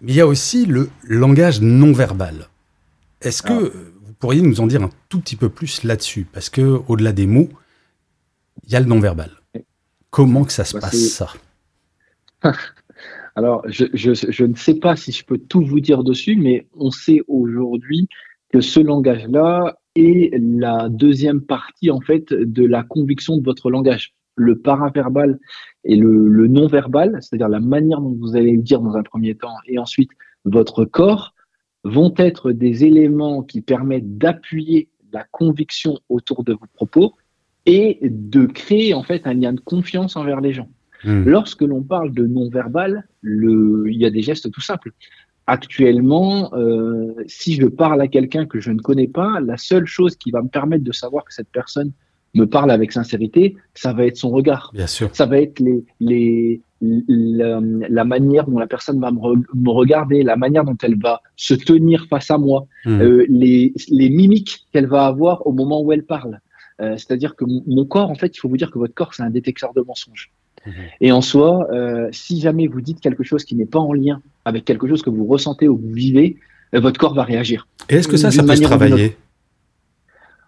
mais 0.00 0.12
il 0.12 0.16
y 0.16 0.20
a 0.20 0.26
aussi 0.26 0.66
le 0.66 0.90
langage 1.04 1.60
non 1.60 1.92
verbal. 1.92 2.48
Est-ce 3.20 3.42
que 3.42 3.72
ah. 3.74 3.78
vous 4.04 4.12
pourriez 4.14 4.42
nous 4.42 4.60
en 4.60 4.66
dire 4.66 4.82
un 4.82 4.90
tout 5.08 5.20
petit 5.20 5.36
peu 5.36 5.48
plus 5.48 5.84
là-dessus? 5.84 6.26
Parce 6.30 6.50
que 6.50 6.80
au-delà 6.88 7.12
des 7.12 7.26
mots, 7.26 7.48
il 8.64 8.72
y 8.72 8.76
a 8.76 8.80
le 8.80 8.86
non 8.86 9.00
verbal. 9.00 9.30
Comment 10.10 10.44
que 10.44 10.52
ça 10.52 10.64
se 10.64 10.74
bah, 10.74 10.80
passe 10.80 11.08
ça? 11.08 11.28
Alors, 13.34 13.62
je, 13.66 13.86
je, 13.94 14.44
ne 14.44 14.54
sais 14.54 14.74
pas 14.74 14.94
si 14.94 15.10
je 15.10 15.24
peux 15.24 15.38
tout 15.38 15.64
vous 15.64 15.80
dire 15.80 16.04
dessus, 16.04 16.36
mais 16.36 16.66
on 16.76 16.90
sait 16.90 17.22
aujourd'hui 17.28 18.08
que 18.52 18.60
ce 18.60 18.80
langage-là 18.80 19.78
est 19.94 20.34
la 20.38 20.88
deuxième 20.88 21.40
partie 21.40 21.90
en 21.90 22.00
fait 22.00 22.32
de 22.32 22.64
la 22.64 22.82
conviction 22.82 23.36
de 23.36 23.44
votre 23.44 23.70
langage. 23.70 24.14
Le 24.36 24.58
paraverbal 24.58 25.38
et 25.84 25.96
le, 25.96 26.46
non-verbal, 26.46 27.18
c'est-à-dire 27.20 27.48
la 27.48 27.60
manière 27.60 28.00
dont 28.00 28.16
vous 28.18 28.36
allez 28.36 28.52
le 28.52 28.62
dire 28.62 28.80
dans 28.80 28.96
un 28.96 29.02
premier 29.02 29.34
temps, 29.34 29.54
et 29.66 29.78
ensuite 29.78 30.10
votre 30.44 30.84
corps, 30.84 31.34
vont 31.84 32.14
être 32.16 32.52
des 32.52 32.84
éléments 32.84 33.42
qui 33.42 33.60
permettent 33.60 34.16
d'appuyer 34.16 34.88
la 35.12 35.24
conviction 35.30 35.98
autour 36.08 36.44
de 36.44 36.52
vos 36.52 36.66
propos 36.72 37.14
et 37.66 37.98
de 38.02 38.46
créer 38.46 38.94
en 38.94 39.02
fait 39.02 39.26
un 39.26 39.34
lien 39.34 39.52
de 39.52 39.60
confiance 39.60 40.16
envers 40.16 40.40
les 40.40 40.52
gens. 40.52 40.68
Hmm. 41.04 41.24
Lorsque 41.24 41.62
l'on 41.62 41.82
parle 41.82 42.12
de 42.12 42.26
non-verbal, 42.26 43.06
il 43.24 43.96
y 43.96 44.06
a 44.06 44.10
des 44.10 44.22
gestes 44.22 44.50
tout 44.50 44.60
simples 44.60 44.92
actuellement, 45.52 46.50
euh, 46.54 47.12
si 47.26 47.54
je 47.56 47.66
parle 47.66 48.00
à 48.00 48.08
quelqu'un 48.08 48.46
que 48.46 48.58
je 48.58 48.70
ne 48.70 48.80
connais 48.80 49.06
pas, 49.06 49.38
la 49.40 49.58
seule 49.58 49.84
chose 49.84 50.16
qui 50.16 50.30
va 50.30 50.40
me 50.40 50.48
permettre 50.48 50.82
de 50.82 50.92
savoir 50.92 51.24
que 51.26 51.34
cette 51.34 51.50
personne 51.52 51.92
me 52.34 52.46
parle 52.46 52.70
avec 52.70 52.90
sincérité, 52.90 53.56
ça 53.74 53.92
va 53.92 54.06
être 54.06 54.16
son 54.16 54.30
regard. 54.30 54.70
Bien 54.72 54.86
sûr. 54.86 55.10
Ça 55.12 55.26
va 55.26 55.38
être 55.38 55.60
les, 55.60 55.84
les, 56.00 56.62
la, 56.80 58.04
manière 58.04 58.46
dont 58.46 58.58
la 58.58 58.66
personne 58.66 58.98
va 58.98 59.10
me, 59.10 59.70
regarder, 59.70 60.22
la 60.22 60.36
manière 60.36 60.64
dont 60.64 60.78
elle 60.82 60.98
va 60.98 61.20
se 61.36 61.52
tenir 61.52 62.06
face 62.08 62.30
à 62.30 62.38
moi, 62.38 62.66
hmm. 62.86 63.00
euh, 63.02 63.26
les, 63.28 63.74
les 63.90 64.08
mimiques 64.08 64.66
qu'elle 64.72 64.86
va 64.86 65.04
avoir 65.04 65.46
au 65.46 65.52
moment 65.52 65.82
où 65.82 65.92
elle 65.92 66.04
parle. 66.04 66.40
Euh, 66.80 66.96
c'est-à-dire 66.96 67.36
que 67.36 67.44
mon 67.46 67.84
corps, 67.84 68.10
en 68.10 68.14
fait, 68.14 68.34
il 68.34 68.40
faut 68.40 68.48
vous 68.48 68.56
dire 68.56 68.70
que 68.70 68.78
votre 68.78 68.94
corps, 68.94 69.12
c'est 69.12 69.22
un 69.22 69.28
détecteur 69.28 69.74
de 69.74 69.82
mensonges. 69.82 70.32
Et 71.00 71.12
en 71.12 71.20
soi, 71.20 71.68
euh, 71.72 72.08
si 72.12 72.40
jamais 72.40 72.66
vous 72.66 72.80
dites 72.80 73.00
quelque 73.00 73.24
chose 73.24 73.44
qui 73.44 73.54
n'est 73.54 73.66
pas 73.66 73.80
en 73.80 73.92
lien 73.92 74.20
avec 74.44 74.64
quelque 74.64 74.88
chose 74.88 75.02
que 75.02 75.10
vous 75.10 75.24
ressentez 75.26 75.68
ou 75.68 75.76
vous 75.76 75.92
vivez, 75.92 76.36
euh, 76.74 76.80
votre 76.80 76.98
corps 76.98 77.14
va 77.14 77.24
réagir. 77.24 77.66
Et 77.88 77.96
est-ce 77.96 78.08
que 78.08 78.16
ça, 78.16 78.30
ça 78.30 78.42
peut 78.42 78.56
se 78.56 78.62
travailler? 78.62 79.16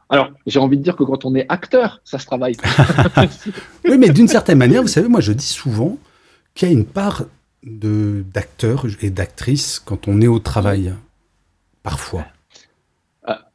Alors, 0.08 0.30
j'ai 0.46 0.58
envie 0.58 0.76
de 0.76 0.82
dire 0.82 0.96
que 0.96 1.02
quand 1.02 1.24
on 1.24 1.34
est 1.34 1.46
acteur, 1.48 2.00
ça 2.04 2.18
se 2.18 2.26
travaille. 2.26 2.56
oui, 3.84 3.98
mais 3.98 4.10
d'une 4.10 4.28
certaine 4.28 4.58
manière, 4.58 4.82
vous 4.82 4.88
savez, 4.88 5.08
moi 5.08 5.20
je 5.20 5.32
dis 5.32 5.46
souvent 5.46 5.98
qu'il 6.54 6.68
y 6.68 6.70
a 6.70 6.74
une 6.74 6.84
part 6.84 7.24
d'acteurs 7.64 8.86
et 9.00 9.10
d'actrices 9.10 9.80
quand 9.84 10.06
on 10.06 10.20
est 10.20 10.26
au 10.26 10.38
travail, 10.38 10.92
parfois. 11.82 12.26
Ah, 13.24 13.50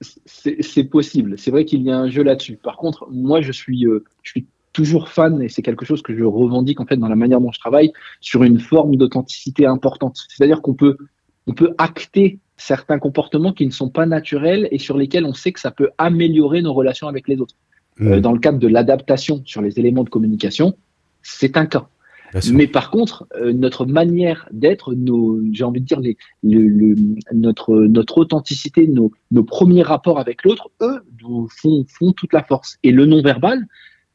c'est 0.00 0.84
possible. 0.84 1.38
C'est 1.38 1.50
vrai 1.50 1.64
qu'il 1.64 1.82
y 1.82 1.90
a 1.90 1.98
un 1.98 2.10
jeu 2.10 2.22
là-dessus. 2.22 2.56
Par 2.56 2.76
contre, 2.76 3.08
moi, 3.10 3.40
je 3.40 3.52
suis, 3.52 3.86
euh, 3.86 4.04
je 4.22 4.30
suis 4.30 4.46
toujours 4.78 5.08
fan, 5.08 5.42
et 5.42 5.48
c'est 5.48 5.60
quelque 5.60 5.84
chose 5.84 6.02
que 6.02 6.16
je 6.16 6.22
revendique 6.22 6.78
en 6.78 6.86
fait 6.86 6.96
dans 6.96 7.08
la 7.08 7.16
manière 7.16 7.40
dont 7.40 7.50
je 7.50 7.58
travaille, 7.58 7.90
sur 8.20 8.44
une 8.44 8.60
forme 8.60 8.94
d'authenticité 8.94 9.66
importante. 9.66 10.16
C'est-à-dire 10.28 10.62
qu'on 10.62 10.74
peut, 10.74 10.96
on 11.48 11.52
peut 11.52 11.74
acter 11.78 12.38
certains 12.56 13.00
comportements 13.00 13.52
qui 13.52 13.66
ne 13.66 13.72
sont 13.72 13.90
pas 13.90 14.06
naturels 14.06 14.68
et 14.70 14.78
sur 14.78 14.96
lesquels 14.96 15.24
on 15.24 15.34
sait 15.34 15.50
que 15.50 15.58
ça 15.58 15.72
peut 15.72 15.90
améliorer 15.98 16.62
nos 16.62 16.74
relations 16.74 17.08
avec 17.08 17.26
les 17.26 17.40
autres. 17.40 17.56
Mmh. 17.98 18.06
Euh, 18.06 18.20
dans 18.20 18.30
le 18.30 18.38
cadre 18.38 18.60
de 18.60 18.68
l'adaptation 18.68 19.42
sur 19.44 19.62
les 19.62 19.80
éléments 19.80 20.04
de 20.04 20.10
communication, 20.10 20.76
c'est 21.22 21.56
un 21.56 21.66
cas. 21.66 21.88
Mais 22.52 22.68
par 22.68 22.90
contre, 22.92 23.26
euh, 23.34 23.52
notre 23.52 23.84
manière 23.84 24.48
d'être, 24.52 24.94
nos, 24.94 25.40
j'ai 25.52 25.64
envie 25.64 25.80
de 25.80 25.86
dire, 25.86 25.98
les, 25.98 26.16
le, 26.44 26.94
notre, 27.32 27.74
notre 27.74 28.18
authenticité, 28.18 28.86
nos, 28.86 29.10
nos 29.32 29.42
premiers 29.42 29.82
rapports 29.82 30.20
avec 30.20 30.44
l'autre, 30.44 30.70
eux, 30.82 31.00
font, 31.48 31.84
font 31.88 32.12
toute 32.12 32.32
la 32.32 32.44
force. 32.44 32.76
Et 32.84 32.92
le 32.92 33.06
non-verbal, 33.06 33.66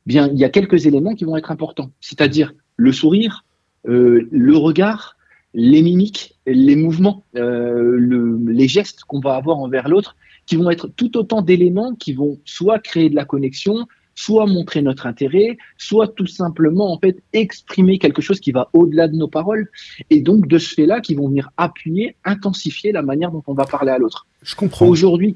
bien, 0.05 0.29
il 0.31 0.39
y 0.39 0.43
a 0.43 0.49
quelques 0.49 0.85
éléments 0.85 1.15
qui 1.15 1.25
vont 1.25 1.37
être 1.37 1.51
importants, 1.51 1.91
c'est-à-dire 2.01 2.53
le 2.77 2.91
sourire, 2.91 3.45
euh, 3.87 4.27
le 4.31 4.57
regard, 4.57 5.17
les 5.53 5.81
mimiques, 5.81 6.35
les 6.45 6.75
mouvements, 6.75 7.23
euh, 7.35 7.95
le, 7.97 8.39
les 8.47 8.67
gestes 8.67 9.03
qu'on 9.03 9.19
va 9.19 9.35
avoir 9.35 9.59
envers 9.59 9.87
l'autre, 9.87 10.15
qui 10.45 10.55
vont 10.55 10.69
être 10.69 10.87
tout 10.87 11.17
autant 11.17 11.41
d'éléments 11.41 11.95
qui 11.95 12.13
vont 12.13 12.39
soit 12.43 12.79
créer 12.79 13.09
de 13.09 13.15
la 13.15 13.25
connexion, 13.25 13.87
soit 14.15 14.45
montrer 14.45 14.81
notre 14.81 15.07
intérêt, 15.07 15.57
soit 15.77 16.07
tout 16.07 16.27
simplement 16.27 16.91
en 16.91 16.99
fait 16.99 17.17
exprimer 17.33 17.97
quelque 17.97 18.21
chose 18.21 18.39
qui 18.39 18.51
va 18.51 18.69
au-delà 18.73 19.07
de 19.07 19.15
nos 19.15 19.27
paroles, 19.27 19.69
et 20.09 20.21
donc 20.21 20.47
de 20.47 20.57
ce 20.57 20.73
fait-là, 20.73 21.01
qui 21.01 21.15
vont 21.15 21.27
venir 21.27 21.49
appuyer, 21.57 22.15
intensifier 22.25 22.91
la 22.91 23.01
manière 23.01 23.31
dont 23.31 23.43
on 23.47 23.53
va 23.53 23.65
parler 23.65 23.91
à 23.91 23.97
l'autre. 23.97 24.27
Je 24.43 24.55
comprends. 24.55 24.87
Aujourd'hui, 24.87 25.33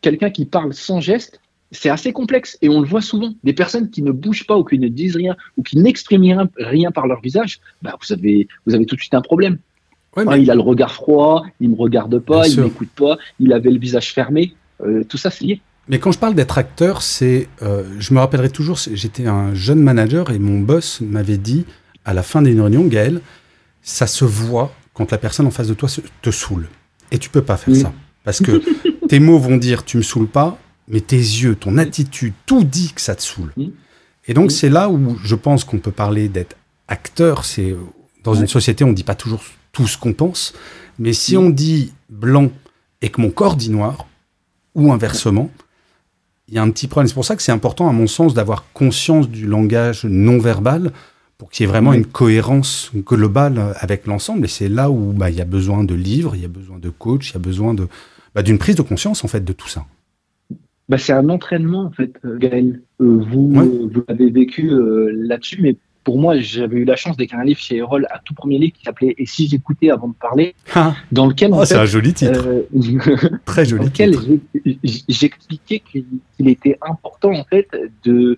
quelqu'un 0.00 0.30
qui 0.30 0.46
parle 0.46 0.72
sans 0.72 1.00
geste, 1.00 1.40
c'est 1.74 1.90
assez 1.90 2.12
complexe 2.12 2.56
et 2.62 2.68
on 2.68 2.80
le 2.80 2.86
voit 2.86 3.02
souvent. 3.02 3.34
Des 3.42 3.52
personnes 3.52 3.90
qui 3.90 4.02
ne 4.02 4.12
bougent 4.12 4.46
pas 4.46 4.56
ou 4.56 4.64
qui 4.64 4.78
ne 4.78 4.88
disent 4.88 5.16
rien 5.16 5.36
ou 5.56 5.62
qui 5.62 5.76
n'expriment 5.78 6.48
rien, 6.56 6.90
par 6.90 7.06
leur 7.06 7.20
visage, 7.20 7.60
bah, 7.82 7.96
vous, 8.00 8.12
avez, 8.12 8.48
vous 8.66 8.74
avez 8.74 8.86
tout 8.86 8.96
de 8.96 9.00
suite 9.00 9.14
un 9.14 9.20
problème. 9.20 9.58
il 10.16 10.50
a 10.50 10.54
le 10.54 10.60
regard 10.60 10.92
froid, 10.92 11.44
il 11.60 11.70
ne 11.70 11.74
me 11.74 11.80
regarde 11.80 12.18
pas, 12.18 12.46
il 12.48 12.56
ne 12.58 12.64
m'écoute 12.64 12.90
pas, 12.94 13.18
il 13.40 13.52
avait 13.52 13.70
le 13.70 13.78
visage 13.78 14.12
fermé. 14.12 14.54
Euh, 14.82 15.04
tout 15.04 15.18
ça, 15.18 15.30
c'est 15.30 15.44
lié. 15.44 15.60
Mais 15.88 15.98
quand 15.98 16.12
je 16.12 16.18
parle 16.18 16.34
d'être 16.34 16.56
acteur, 16.56 17.02
c'est, 17.02 17.48
euh, 17.62 17.82
je 17.98 18.14
me 18.14 18.18
rappellerai 18.18 18.48
toujours, 18.48 18.78
j'étais 18.92 19.26
un 19.26 19.54
jeune 19.54 19.80
manager 19.80 20.30
et 20.30 20.38
mon 20.38 20.60
boss 20.60 21.00
m'avait 21.02 21.36
dit 21.36 21.66
à 22.04 22.14
la 22.14 22.22
fin 22.22 22.40
d'une 22.40 22.60
réunion, 22.60 22.84
Gaël, 22.86 23.20
ça 23.82 24.06
se 24.06 24.24
voit 24.24 24.72
quand 24.94 25.10
la 25.10 25.18
personne 25.18 25.46
en 25.46 25.50
face 25.50 25.68
de 25.68 25.74
toi 25.74 25.88
te 26.22 26.30
saoule. 26.30 26.68
Et 27.10 27.18
tu 27.18 27.28
peux 27.28 27.42
pas 27.42 27.56
faire 27.56 27.76
ça. 27.76 27.92
Parce 28.24 28.40
que 28.40 28.62
tes 29.08 29.20
mots 29.20 29.38
vont 29.38 29.56
dire 29.56 29.84
tu 29.84 29.98
me 29.98 30.02
saoules 30.02 30.28
pas, 30.28 30.58
mais 30.88 31.00
tes 31.00 31.16
yeux, 31.16 31.56
ton 31.56 31.78
attitude, 31.78 32.34
tout 32.46 32.64
dit 32.64 32.92
que 32.94 33.00
ça 33.00 33.14
te 33.14 33.22
saoule. 33.22 33.52
Et 34.26 34.34
donc 34.34 34.52
c'est 34.52 34.68
là 34.68 34.88
où 34.88 35.16
je 35.22 35.34
pense 35.34 35.64
qu'on 35.64 35.78
peut 35.78 35.92
parler 35.92 36.28
d'être 36.28 36.56
acteur. 36.88 37.44
C'est 37.44 37.74
dans 38.22 38.34
une 38.34 38.46
société, 38.46 38.84
on 38.84 38.88
ne 38.88 38.94
dit 38.94 39.04
pas 39.04 39.14
toujours 39.14 39.42
tout 39.72 39.86
ce 39.86 39.98
qu'on 39.98 40.12
pense, 40.12 40.54
mais 40.98 41.12
si 41.12 41.36
on 41.36 41.50
dit 41.50 41.92
blanc 42.08 42.50
et 43.02 43.10
que 43.10 43.20
mon 43.20 43.30
corps 43.30 43.56
dit 43.56 43.70
noir, 43.70 44.06
ou 44.74 44.92
inversement, 44.92 45.50
il 46.48 46.54
y 46.54 46.58
a 46.58 46.62
un 46.62 46.70
petit 46.70 46.88
problème. 46.88 47.08
C'est 47.08 47.14
pour 47.14 47.24
ça 47.24 47.36
que 47.36 47.42
c'est 47.42 47.52
important, 47.52 47.88
à 47.88 47.92
mon 47.92 48.06
sens, 48.06 48.34
d'avoir 48.34 48.64
conscience 48.72 49.28
du 49.28 49.46
langage 49.46 50.04
non 50.04 50.38
verbal 50.38 50.92
pour 51.38 51.50
qu'il 51.50 51.64
y 51.64 51.68
ait 51.68 51.70
vraiment 51.70 51.92
une 51.92 52.06
cohérence 52.06 52.90
globale 52.94 53.74
avec 53.78 54.06
l'ensemble. 54.06 54.44
Et 54.44 54.48
c'est 54.48 54.68
là 54.68 54.90
où 54.90 55.12
bah, 55.12 55.30
il 55.30 55.36
y 55.36 55.40
a 55.40 55.46
besoin 55.46 55.84
de 55.84 55.94
livres, 55.94 56.36
il 56.36 56.42
y 56.42 56.44
a 56.44 56.48
besoin 56.48 56.78
de 56.78 56.90
coach, 56.90 57.30
il 57.30 57.34
y 57.34 57.36
a 57.36 57.40
besoin 57.40 57.74
de 57.74 57.88
bah, 58.34 58.42
d'une 58.42 58.58
prise 58.58 58.74
de 58.74 58.82
conscience 58.82 59.24
en 59.24 59.28
fait 59.28 59.44
de 59.44 59.52
tout 59.52 59.68
ça 59.68 59.86
bah, 60.88 60.98
c'est 60.98 61.12
un 61.12 61.28
entraînement 61.28 61.84
en 61.84 61.90
fait, 61.90 62.12
euh, 62.24 62.36
Gaël. 62.38 62.80
Euh, 63.00 63.18
vous, 63.30 63.48
vous 63.92 64.04
avez 64.08 64.30
vécu 64.30 64.70
euh, 64.70 65.10
là-dessus, 65.14 65.60
mais 65.62 65.76
pour 66.04 66.18
moi, 66.18 66.38
j'avais 66.38 66.76
eu 66.76 66.84
la 66.84 66.96
chance 66.96 67.16
d'écrire 67.16 67.40
un 67.40 67.44
livre 67.44 67.58
chez 67.60 67.76
Erol, 67.76 68.06
un 68.14 68.18
tout 68.26 68.34
premier 68.34 68.58
livre 68.58 68.74
qui 68.74 68.82
s'appelait 68.84 69.14
Et 69.16 69.24
si 69.24 69.48
j'écoutais 69.48 69.88
avant 69.90 70.08
de 70.08 70.14
parler, 70.14 70.54
Ah, 70.74 70.94
dans 71.10 71.26
lequel 71.26 71.50
oh, 71.54 71.64
c'est 71.64 71.76
un 71.76 71.86
joli 71.86 72.12
titre. 72.12 72.46
euh, 72.46 73.38
Très 73.46 73.62
dans 73.64 73.68
joli 73.70 73.84
lequel 73.86 74.10
titre. 74.18 74.38
j'ai- 74.84 75.00
j'expliquais 75.08 75.80
qu'il 75.80 76.04
qu'il 76.36 76.48
était 76.48 76.76
important 76.86 77.32
en 77.32 77.44
fait 77.44 77.68
de 78.04 78.36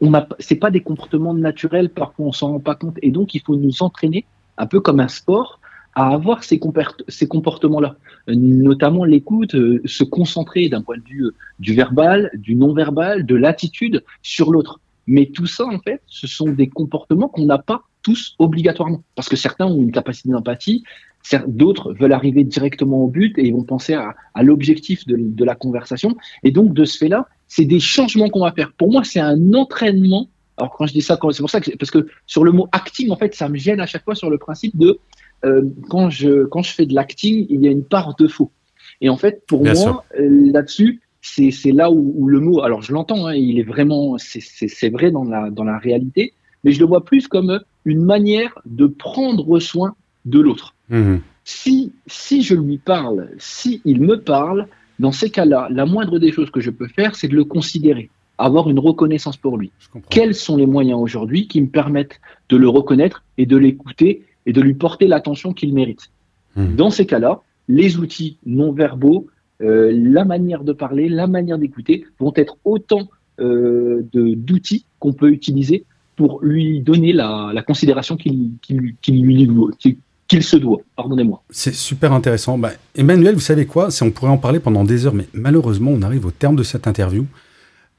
on 0.00 0.14
a 0.14 0.26
c'est 0.38 0.56
pas 0.56 0.70
des 0.70 0.80
comportements 0.80 1.34
naturels 1.34 1.90
parfois 1.90 2.26
on 2.26 2.32
s'en 2.32 2.52
rend 2.52 2.60
pas 2.60 2.74
compte 2.74 2.96
et 3.02 3.10
donc 3.10 3.34
il 3.34 3.40
faut 3.42 3.54
nous 3.56 3.82
entraîner 3.82 4.24
un 4.56 4.66
peu 4.66 4.80
comme 4.80 4.98
un 5.00 5.08
sport 5.08 5.59
à 5.94 6.08
avoir 6.08 6.44
ces, 6.44 6.58
comportements-là, 6.58 7.96
Euh, 8.28 8.34
notamment 8.36 9.04
l'écoute, 9.04 9.54
euh, 9.54 9.80
se 9.84 10.04
concentrer 10.04 10.68
d'un 10.68 10.82
point 10.82 10.98
de 10.98 11.04
vue 11.04 11.24
euh, 11.24 11.34
du 11.58 11.74
verbal, 11.74 12.30
du 12.34 12.54
non-verbal, 12.54 13.24
de 13.24 13.34
l'attitude 13.34 14.04
sur 14.22 14.50
l'autre. 14.50 14.80
Mais 15.06 15.26
tout 15.26 15.46
ça, 15.46 15.64
en 15.66 15.78
fait, 15.78 16.02
ce 16.06 16.26
sont 16.26 16.50
des 16.50 16.68
comportements 16.68 17.28
qu'on 17.28 17.46
n'a 17.46 17.58
pas 17.58 17.82
tous 18.02 18.34
obligatoirement. 18.38 19.02
Parce 19.14 19.28
que 19.28 19.36
certains 19.36 19.66
ont 19.66 19.82
une 19.82 19.92
capacité 19.92 20.28
d'empathie, 20.30 20.84
d'autres 21.48 21.92
veulent 21.92 22.12
arriver 22.12 22.44
directement 22.44 23.04
au 23.04 23.08
but 23.08 23.36
et 23.38 23.46
ils 23.46 23.52
vont 23.52 23.64
penser 23.64 23.94
à, 23.94 24.14
l'objectif 24.42 25.06
de, 25.06 25.16
de 25.18 25.44
la 25.44 25.54
conversation. 25.54 26.16
Et 26.44 26.50
donc, 26.50 26.72
de 26.72 26.84
ce 26.84 26.96
fait-là, 26.96 27.26
c'est 27.48 27.64
des 27.64 27.80
changements 27.80 28.28
qu'on 28.28 28.44
va 28.44 28.52
faire. 28.52 28.72
Pour 28.72 28.90
moi, 28.90 29.04
c'est 29.04 29.20
un 29.20 29.52
entraînement. 29.54 30.28
Alors, 30.56 30.72
quand 30.76 30.86
je 30.86 30.92
dis 30.92 31.02
ça, 31.02 31.18
c'est 31.32 31.42
pour 31.42 31.50
ça 31.50 31.60
que, 31.60 31.76
parce 31.76 31.90
que 31.90 32.06
sur 32.26 32.44
le 32.44 32.52
mot 32.52 32.68
acting, 32.72 33.10
en 33.10 33.16
fait, 33.16 33.34
ça 33.34 33.48
me 33.48 33.56
gêne 33.56 33.80
à 33.80 33.86
chaque 33.86 34.04
fois 34.04 34.14
sur 34.14 34.30
le 34.30 34.38
principe 34.38 34.76
de 34.78 35.00
euh, 35.44 35.62
quand, 35.88 36.10
je, 36.10 36.44
quand 36.44 36.62
je 36.62 36.72
fais 36.72 36.86
de 36.86 36.94
l'acting, 36.94 37.46
il 37.48 37.60
y 37.62 37.68
a 37.68 37.70
une 37.70 37.84
part 37.84 38.14
de 38.16 38.26
faux. 38.28 38.50
Et 39.00 39.08
en 39.08 39.16
fait, 39.16 39.44
pour 39.46 39.62
Bien 39.62 39.74
moi, 39.74 40.04
euh, 40.18 40.50
là-dessus, 40.52 41.00
c'est 41.22 41.50
c'est 41.50 41.72
là 41.72 41.90
où, 41.90 42.14
où 42.16 42.28
le 42.28 42.40
mot, 42.40 42.62
alors 42.62 42.82
je 42.82 42.92
l'entends, 42.92 43.26
hein, 43.26 43.34
il 43.34 43.58
est 43.58 43.62
vraiment, 43.64 44.16
c'est- 44.18 44.90
vrai 44.90 45.10
dans 45.10 45.24
la, 45.24 45.50
dans 45.50 45.64
la 45.64 45.78
réalité, 45.78 46.32
mais 46.64 46.72
je 46.72 46.80
le 46.80 46.86
vois 46.86 47.04
plus 47.04 47.28
comme 47.28 47.60
une 47.84 48.02
manière 48.04 48.58
de 48.66 48.86
prendre 48.86 49.58
soin 49.60 49.94
de 50.24 50.40
l'autre. 50.40 50.74
Mhm. 50.88 51.20
Si, 51.44 51.92
si 52.06 52.42
je 52.42 52.54
lui 52.54 52.78
parle, 52.78 53.30
si 53.38 53.80
il 53.84 54.02
me 54.02 54.20
parle, 54.20 54.66
dans 54.98 55.12
ces 55.12 55.30
cas-là, 55.30 55.68
la 55.70 55.86
moindre 55.86 56.18
des 56.18 56.32
choses 56.32 56.50
que 56.50 56.60
je 56.60 56.70
peux 56.70 56.88
faire, 56.88 57.16
c'est 57.16 57.28
de 57.28 57.34
le 57.34 57.44
considérer, 57.44 58.10
avoir 58.36 58.68
une 58.68 58.78
reconnaissance 58.78 59.38
pour 59.38 59.56
lui. 59.56 59.72
Quels 60.10 60.34
sont 60.34 60.56
les 60.56 60.66
moyens 60.66 61.00
aujourd'hui 61.00 61.48
qui 61.48 61.60
me 61.62 61.68
permettent 61.68 62.20
de 62.50 62.56
le 62.58 62.68
reconnaître 62.68 63.24
et 63.38 63.46
de 63.46 63.56
l'écouter 63.56 64.24
et 64.46 64.52
de 64.52 64.60
lui 64.60 64.74
porter 64.74 65.06
l'attention 65.06 65.52
qu'il 65.52 65.72
mérite 65.74 66.10
Mhm. 66.56 66.76
Dans 66.76 66.90
ces 66.90 67.06
cas-là, 67.06 67.40
les 67.68 67.98
outils 67.98 68.36
non 68.46 68.72
verbaux, 68.72 69.26
euh, 69.62 69.92
la 69.94 70.24
manière 70.24 70.64
de 70.64 70.72
parler, 70.72 71.08
la 71.08 71.26
manière 71.26 71.58
d'écouter 71.58 72.04
vont 72.18 72.32
être 72.36 72.56
autant 72.64 73.08
euh, 73.40 74.02
d'outils 74.12 74.84
qu'on 74.98 75.12
peut 75.12 75.30
utiliser 75.30 75.84
pour 76.16 76.40
lui 76.42 76.80
donner 76.80 77.12
la, 77.12 77.50
la 77.54 77.62
considération 77.62 78.16
qu'il 78.16 78.52
se 80.40 80.56
doit. 80.56 80.80
Pardonnez-moi. 80.96 81.42
C'est 81.48 81.74
super 81.74 82.12
intéressant. 82.12 82.58
Bah, 82.58 82.72
Emmanuel, 82.94 83.34
vous 83.34 83.40
savez 83.40 83.64
quoi? 83.64 83.88
On 84.02 84.10
pourrait 84.10 84.30
en 84.30 84.36
parler 84.36 84.60
pendant 84.60 84.84
des 84.84 85.06
heures, 85.06 85.14
mais 85.14 85.26
malheureusement, 85.32 85.92
on 85.92 86.02
arrive 86.02 86.26
au 86.26 86.30
terme 86.30 86.56
de 86.56 86.62
cette 86.62 86.86
interview. 86.86 87.24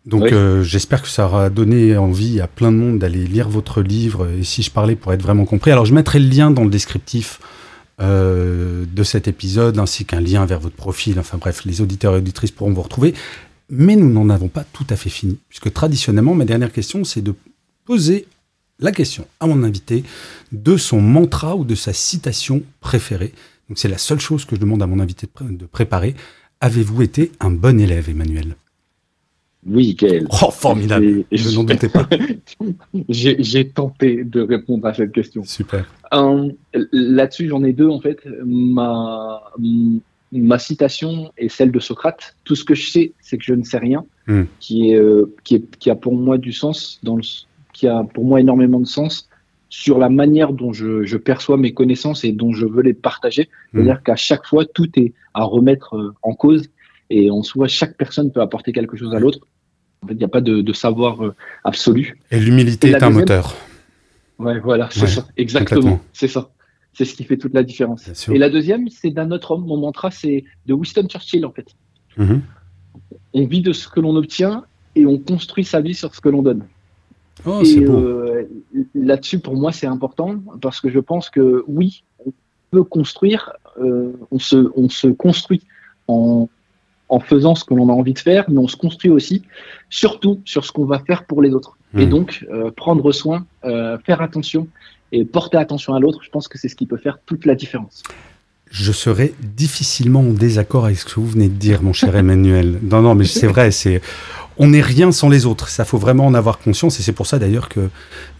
Donc, 0.05 0.23
Oui. 0.23 0.29
euh, 0.33 0.63
j'espère 0.63 1.01
que 1.03 1.07
ça 1.07 1.25
aura 1.25 1.49
donné 1.49 1.95
envie 1.95 2.41
à 2.41 2.47
plein 2.47 2.71
de 2.71 2.77
monde 2.77 2.97
d'aller 2.99 3.25
lire 3.27 3.49
votre 3.49 3.81
livre. 3.81 4.27
Et 4.29 4.43
si 4.43 4.63
je 4.63 4.71
parlais 4.71 4.95
pour 4.95 5.13
être 5.13 5.21
vraiment 5.21 5.45
compris, 5.45 5.71
alors 5.71 5.85
je 5.85 5.93
mettrai 5.93 6.19
le 6.19 6.27
lien 6.27 6.49
dans 6.49 6.63
le 6.63 6.71
descriptif 6.71 7.39
euh, 7.99 8.83
de 8.91 9.03
cet 9.03 9.27
épisode, 9.27 9.77
ainsi 9.77 10.05
qu'un 10.05 10.19
lien 10.21 10.45
vers 10.45 10.59
votre 10.59 10.75
profil. 10.75 11.19
Enfin 11.19 11.37
bref, 11.37 11.65
les 11.65 11.81
auditeurs 11.81 12.15
et 12.15 12.17
auditrices 12.17 12.49
pourront 12.51 12.73
vous 12.73 12.81
retrouver. 12.81 13.13
Mais 13.69 13.95
nous 13.95 14.11
n'en 14.11 14.29
avons 14.29 14.47
pas 14.47 14.63
tout 14.73 14.87
à 14.89 14.95
fait 14.95 15.09
fini, 15.11 15.37
puisque 15.49 15.71
traditionnellement, 15.71 16.33
ma 16.33 16.45
dernière 16.45 16.71
question, 16.71 17.03
c'est 17.03 17.21
de 17.21 17.35
poser 17.85 18.25
la 18.79 18.91
question 18.91 19.27
à 19.39 19.45
mon 19.45 19.63
invité 19.63 20.03
de 20.51 20.77
son 20.77 20.99
mantra 20.99 21.55
ou 21.55 21.63
de 21.63 21.75
sa 21.75 21.93
citation 21.93 22.63
préférée. 22.79 23.33
Donc 23.69 23.77
c'est 23.77 23.87
la 23.87 23.99
seule 23.99 24.19
chose 24.19 24.45
que 24.45 24.55
je 24.55 24.61
demande 24.61 24.81
à 24.81 24.87
mon 24.87 24.99
invité 24.99 25.27
de, 25.27 25.31
pré- 25.31 25.45
de 25.53 25.65
préparer. 25.67 26.15
Avez-vous 26.59 27.03
été 27.03 27.31
un 27.39 27.51
bon 27.51 27.79
élève, 27.79 28.09
Emmanuel? 28.09 28.55
Oui, 29.65 29.95
Gaël. 29.95 30.27
Oh, 30.31 30.49
formidable 30.51 31.23
Je 31.31 31.55
n'en 31.55 31.63
doutais 31.63 31.89
pas. 31.89 32.07
J'ai 33.09 33.67
tenté 33.69 34.23
de 34.23 34.41
répondre 34.41 34.87
à 34.87 34.93
cette 34.93 35.11
question. 35.11 35.43
Super. 35.43 35.85
Euh, 36.13 36.49
Là-dessus, 36.91 37.47
j'en 37.47 37.63
ai 37.63 37.73
deux 37.73 37.87
en 37.87 37.99
fait. 37.99 38.19
Ma, 38.43 39.41
ma 40.31 40.57
citation 40.59 41.31
est 41.37 41.49
celle 41.49 41.71
de 41.71 41.79
Socrate. 41.79 42.35
Tout 42.43 42.55
ce 42.55 42.63
que 42.63 42.73
je 42.73 42.89
sais, 42.89 43.13
c'est 43.21 43.37
que 43.37 43.43
je 43.43 43.53
ne 43.53 43.63
sais 43.63 43.77
rien, 43.77 44.03
Hmm. 44.27 44.43
qui, 44.59 44.91
est, 44.91 44.95
euh, 44.95 45.33
qui, 45.43 45.55
est, 45.55 45.77
qui 45.77 45.89
a 45.89 45.95
pour 45.95 46.15
moi 46.15 46.37
du 46.37 46.53
sens, 46.53 46.99
dans 47.03 47.15
le, 47.15 47.23
qui 47.73 47.87
a 47.87 48.03
pour 48.03 48.23
moi 48.23 48.39
énormément 48.39 48.79
de 48.79 48.85
sens 48.85 49.27
sur 49.69 49.97
la 49.97 50.09
manière 50.09 50.53
dont 50.53 50.73
je, 50.73 51.03
je 51.03 51.17
perçois 51.17 51.57
mes 51.57 51.73
connaissances 51.73 52.23
et 52.23 52.31
dont 52.31 52.53
je 52.53 52.65
veux 52.65 52.83
les 52.83 52.93
partager. 52.93 53.49
Hmm. 53.73 53.77
C'est-à-dire 53.77 54.03
qu'à 54.03 54.15
chaque 54.15 54.45
fois, 54.45 54.65
tout 54.65 54.87
est 54.99 55.13
à 55.33 55.43
remettre 55.43 55.95
euh, 55.95 56.13
en 56.21 56.33
cause 56.33 56.69
et 57.09 57.29
en 57.31 57.41
soi, 57.41 57.67
chaque 57.67 57.97
personne 57.97 58.31
peut 58.31 58.41
apporter 58.41 58.71
quelque 58.71 58.95
chose 58.95 59.13
à 59.13 59.19
l'autre. 59.19 59.39
En 60.03 60.07
fait, 60.07 60.13
il 60.13 60.17
n'y 60.17 60.23
a 60.23 60.29
pas 60.29 60.41
de, 60.41 60.61
de 60.61 60.73
savoir 60.73 61.23
euh, 61.23 61.35
absolu. 61.63 62.19
Et 62.31 62.39
l'humilité 62.39 62.89
est 62.89 62.95
un 62.95 62.97
deuxième 63.07 63.13
moteur, 63.13 63.55
Ouais, 64.39 64.59
voilà, 64.59 64.89
c'est 64.91 65.01
Ouais, 65.01 65.07
ça. 65.07 65.27
Exactement. 65.37 65.99
C'est 66.13 66.27
ça. 66.27 66.49
C'est 66.93 67.05
ce 67.05 67.13
qui 67.13 67.23
fait 67.23 67.37
toute 67.37 67.53
la 67.53 67.63
différence. 67.63 68.27
Et 68.29 68.37
la 68.37 68.49
deuxième, 68.49 68.89
c'est 68.89 69.11
d'un 69.11 69.29
autre 69.31 69.51
homme. 69.51 69.65
Mon 69.65 69.77
mantra, 69.77 70.09
c'est 70.11 70.43
de 70.65 70.73
Winston 70.73 71.07
Churchill, 71.07 71.45
en 71.45 71.51
fait. 71.51 71.67
Mhm. 72.17 72.41
On 73.33 73.45
vit 73.45 73.61
de 73.61 73.71
ce 73.71 73.87
que 73.87 73.99
l'on 73.99 74.15
obtient 74.15 74.65
et 74.95 75.05
on 75.05 75.17
construit 75.19 75.63
sa 75.63 75.79
vie 75.79 75.93
sur 75.93 76.13
ce 76.13 76.19
que 76.19 76.29
l'on 76.29 76.41
donne. 76.41 76.65
Oh, 77.45 77.61
et 77.63 77.79
euh, 77.79 78.43
là-dessus, 78.93 79.39
pour 79.39 79.55
moi, 79.55 79.71
c'est 79.71 79.87
important 79.87 80.35
parce 80.61 80.81
que 80.81 80.89
je 80.89 80.99
pense 80.99 81.29
que 81.29 81.63
oui, 81.67 82.03
on 82.25 82.33
peut 82.71 82.83
construire, 82.83 83.51
euh, 83.79 84.11
on, 84.31 84.39
se, 84.39 84.71
on 84.75 84.89
se 84.89 85.07
construit 85.07 85.61
en, 86.07 86.49
en 87.11 87.19
faisant 87.19 87.55
ce 87.55 87.63
que 87.65 87.73
l'on 87.73 87.89
a 87.89 87.91
envie 87.91 88.13
de 88.13 88.19
faire, 88.19 88.45
mais 88.49 88.57
on 88.57 88.69
se 88.69 88.77
construit 88.77 89.11
aussi, 89.11 89.43
surtout 89.89 90.41
sur 90.45 90.63
ce 90.65 90.71
qu'on 90.71 90.85
va 90.85 90.99
faire 90.99 91.25
pour 91.25 91.41
les 91.41 91.53
autres. 91.53 91.77
Et 91.93 92.05
Mhm. 92.05 92.09
donc, 92.09 92.45
euh, 92.49 92.71
prendre 92.71 93.11
soin, 93.11 93.45
euh, 93.65 93.97
faire 94.05 94.21
attention 94.21 94.69
et 95.11 95.25
porter 95.25 95.57
attention 95.57 95.93
à 95.93 95.99
l'autre, 95.99 96.19
je 96.23 96.29
pense 96.29 96.47
que 96.47 96.57
c'est 96.57 96.69
ce 96.69 96.75
qui 96.75 96.85
peut 96.85 96.97
faire 96.97 97.19
toute 97.25 97.45
la 97.45 97.53
différence. 97.53 98.01
Je 98.71 98.91
serais 98.93 99.33
difficilement 99.41 100.21
en 100.21 100.31
désaccord 100.31 100.85
avec 100.85 100.97
ce 100.97 101.05
que 101.05 101.19
vous 101.19 101.27
venez 101.27 101.49
de 101.49 101.53
dire, 101.53 101.83
mon 101.83 101.93
cher 101.93 102.15
Emmanuel. 102.15 102.79
Non, 102.91 103.01
non, 103.01 103.15
mais 103.15 103.25
c'est 103.25 103.47
vrai, 103.47 103.71
c'est 103.71 104.01
on 104.57 104.67
n'est 104.67 104.81
rien 104.81 105.11
sans 105.11 105.29
les 105.29 105.45
autres. 105.45 105.69
Ça 105.69 105.85
faut 105.85 105.97
vraiment 105.97 106.25
en 106.25 106.33
avoir 106.33 106.59
conscience, 106.59 106.99
et 106.99 107.03
c'est 107.03 107.13
pour 107.13 107.25
ça 107.25 107.39
d'ailleurs 107.39 107.67
que 107.69 107.89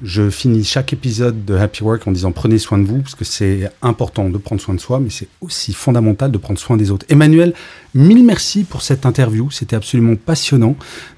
je 0.04 0.30
finis 0.30 0.64
chaque 0.64 0.94
épisode 0.94 1.46
de 1.46 1.56
Happy 1.56 1.84
Work 1.84 2.08
en 2.08 2.12
disant 2.12 2.32
prenez 2.32 2.60
soin 2.60 2.78
de 2.78 2.86
vous, 2.86 3.00
parce 3.00 3.16
que 3.16 3.26
c'est 3.26 3.72
important 3.82 4.30
de 4.30 4.38
prendre 4.38 4.62
soin 4.62 4.76
de 4.76 4.80
soi, 4.80 5.00
mais 5.00 5.10
c'est 5.10 5.28
aussi 5.42 5.74
fondamental 5.74 6.32
de 6.32 6.38
prendre 6.38 6.60
soin 6.60 6.78
des 6.78 6.92
autres. 6.92 7.06
Emmanuel, 7.10 7.54
mille 7.94 8.24
merci 8.24 8.64
pour 8.64 8.82
cette 8.82 9.06
interview, 9.06 9.50
c'était 9.52 9.76
absolument 9.76 10.16
passionnant. 10.16 10.76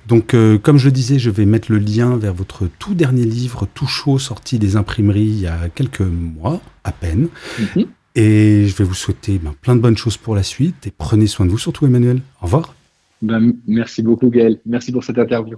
Donc, 0.07 0.33
euh, 0.33 0.57
comme 0.57 0.77
je 0.77 0.85
le 0.85 0.91
disais, 0.91 1.19
je 1.19 1.29
vais 1.29 1.45
mettre 1.45 1.71
le 1.71 1.79
lien 1.79 2.17
vers 2.17 2.33
votre 2.33 2.67
tout 2.79 2.93
dernier 2.93 3.25
livre, 3.25 3.67
tout 3.73 3.87
chaud, 3.87 4.19
sorti 4.19 4.59
des 4.59 4.75
imprimeries 4.75 5.21
il 5.21 5.41
y 5.41 5.47
a 5.47 5.69
quelques 5.73 6.01
mois 6.01 6.61
à 6.83 6.91
peine. 6.91 7.27
Mhm. 7.59 7.85
Et 8.15 8.67
je 8.67 8.75
vais 8.75 8.83
vous 8.83 8.93
souhaiter 8.93 9.39
ben, 9.39 9.53
plein 9.61 9.75
de 9.75 9.81
bonnes 9.81 9.97
choses 9.97 10.17
pour 10.17 10.35
la 10.35 10.43
suite. 10.43 10.87
Et 10.87 10.91
prenez 10.95 11.27
soin 11.27 11.45
de 11.45 11.51
vous, 11.51 11.57
surtout 11.57 11.85
Emmanuel. 11.85 12.21
Au 12.41 12.45
revoir. 12.45 12.75
Ben, 13.21 13.53
merci 13.67 14.03
beaucoup, 14.03 14.29
Gaël. 14.29 14.59
Merci 14.65 14.91
pour 14.91 15.03
cette 15.03 15.17
interview. 15.17 15.57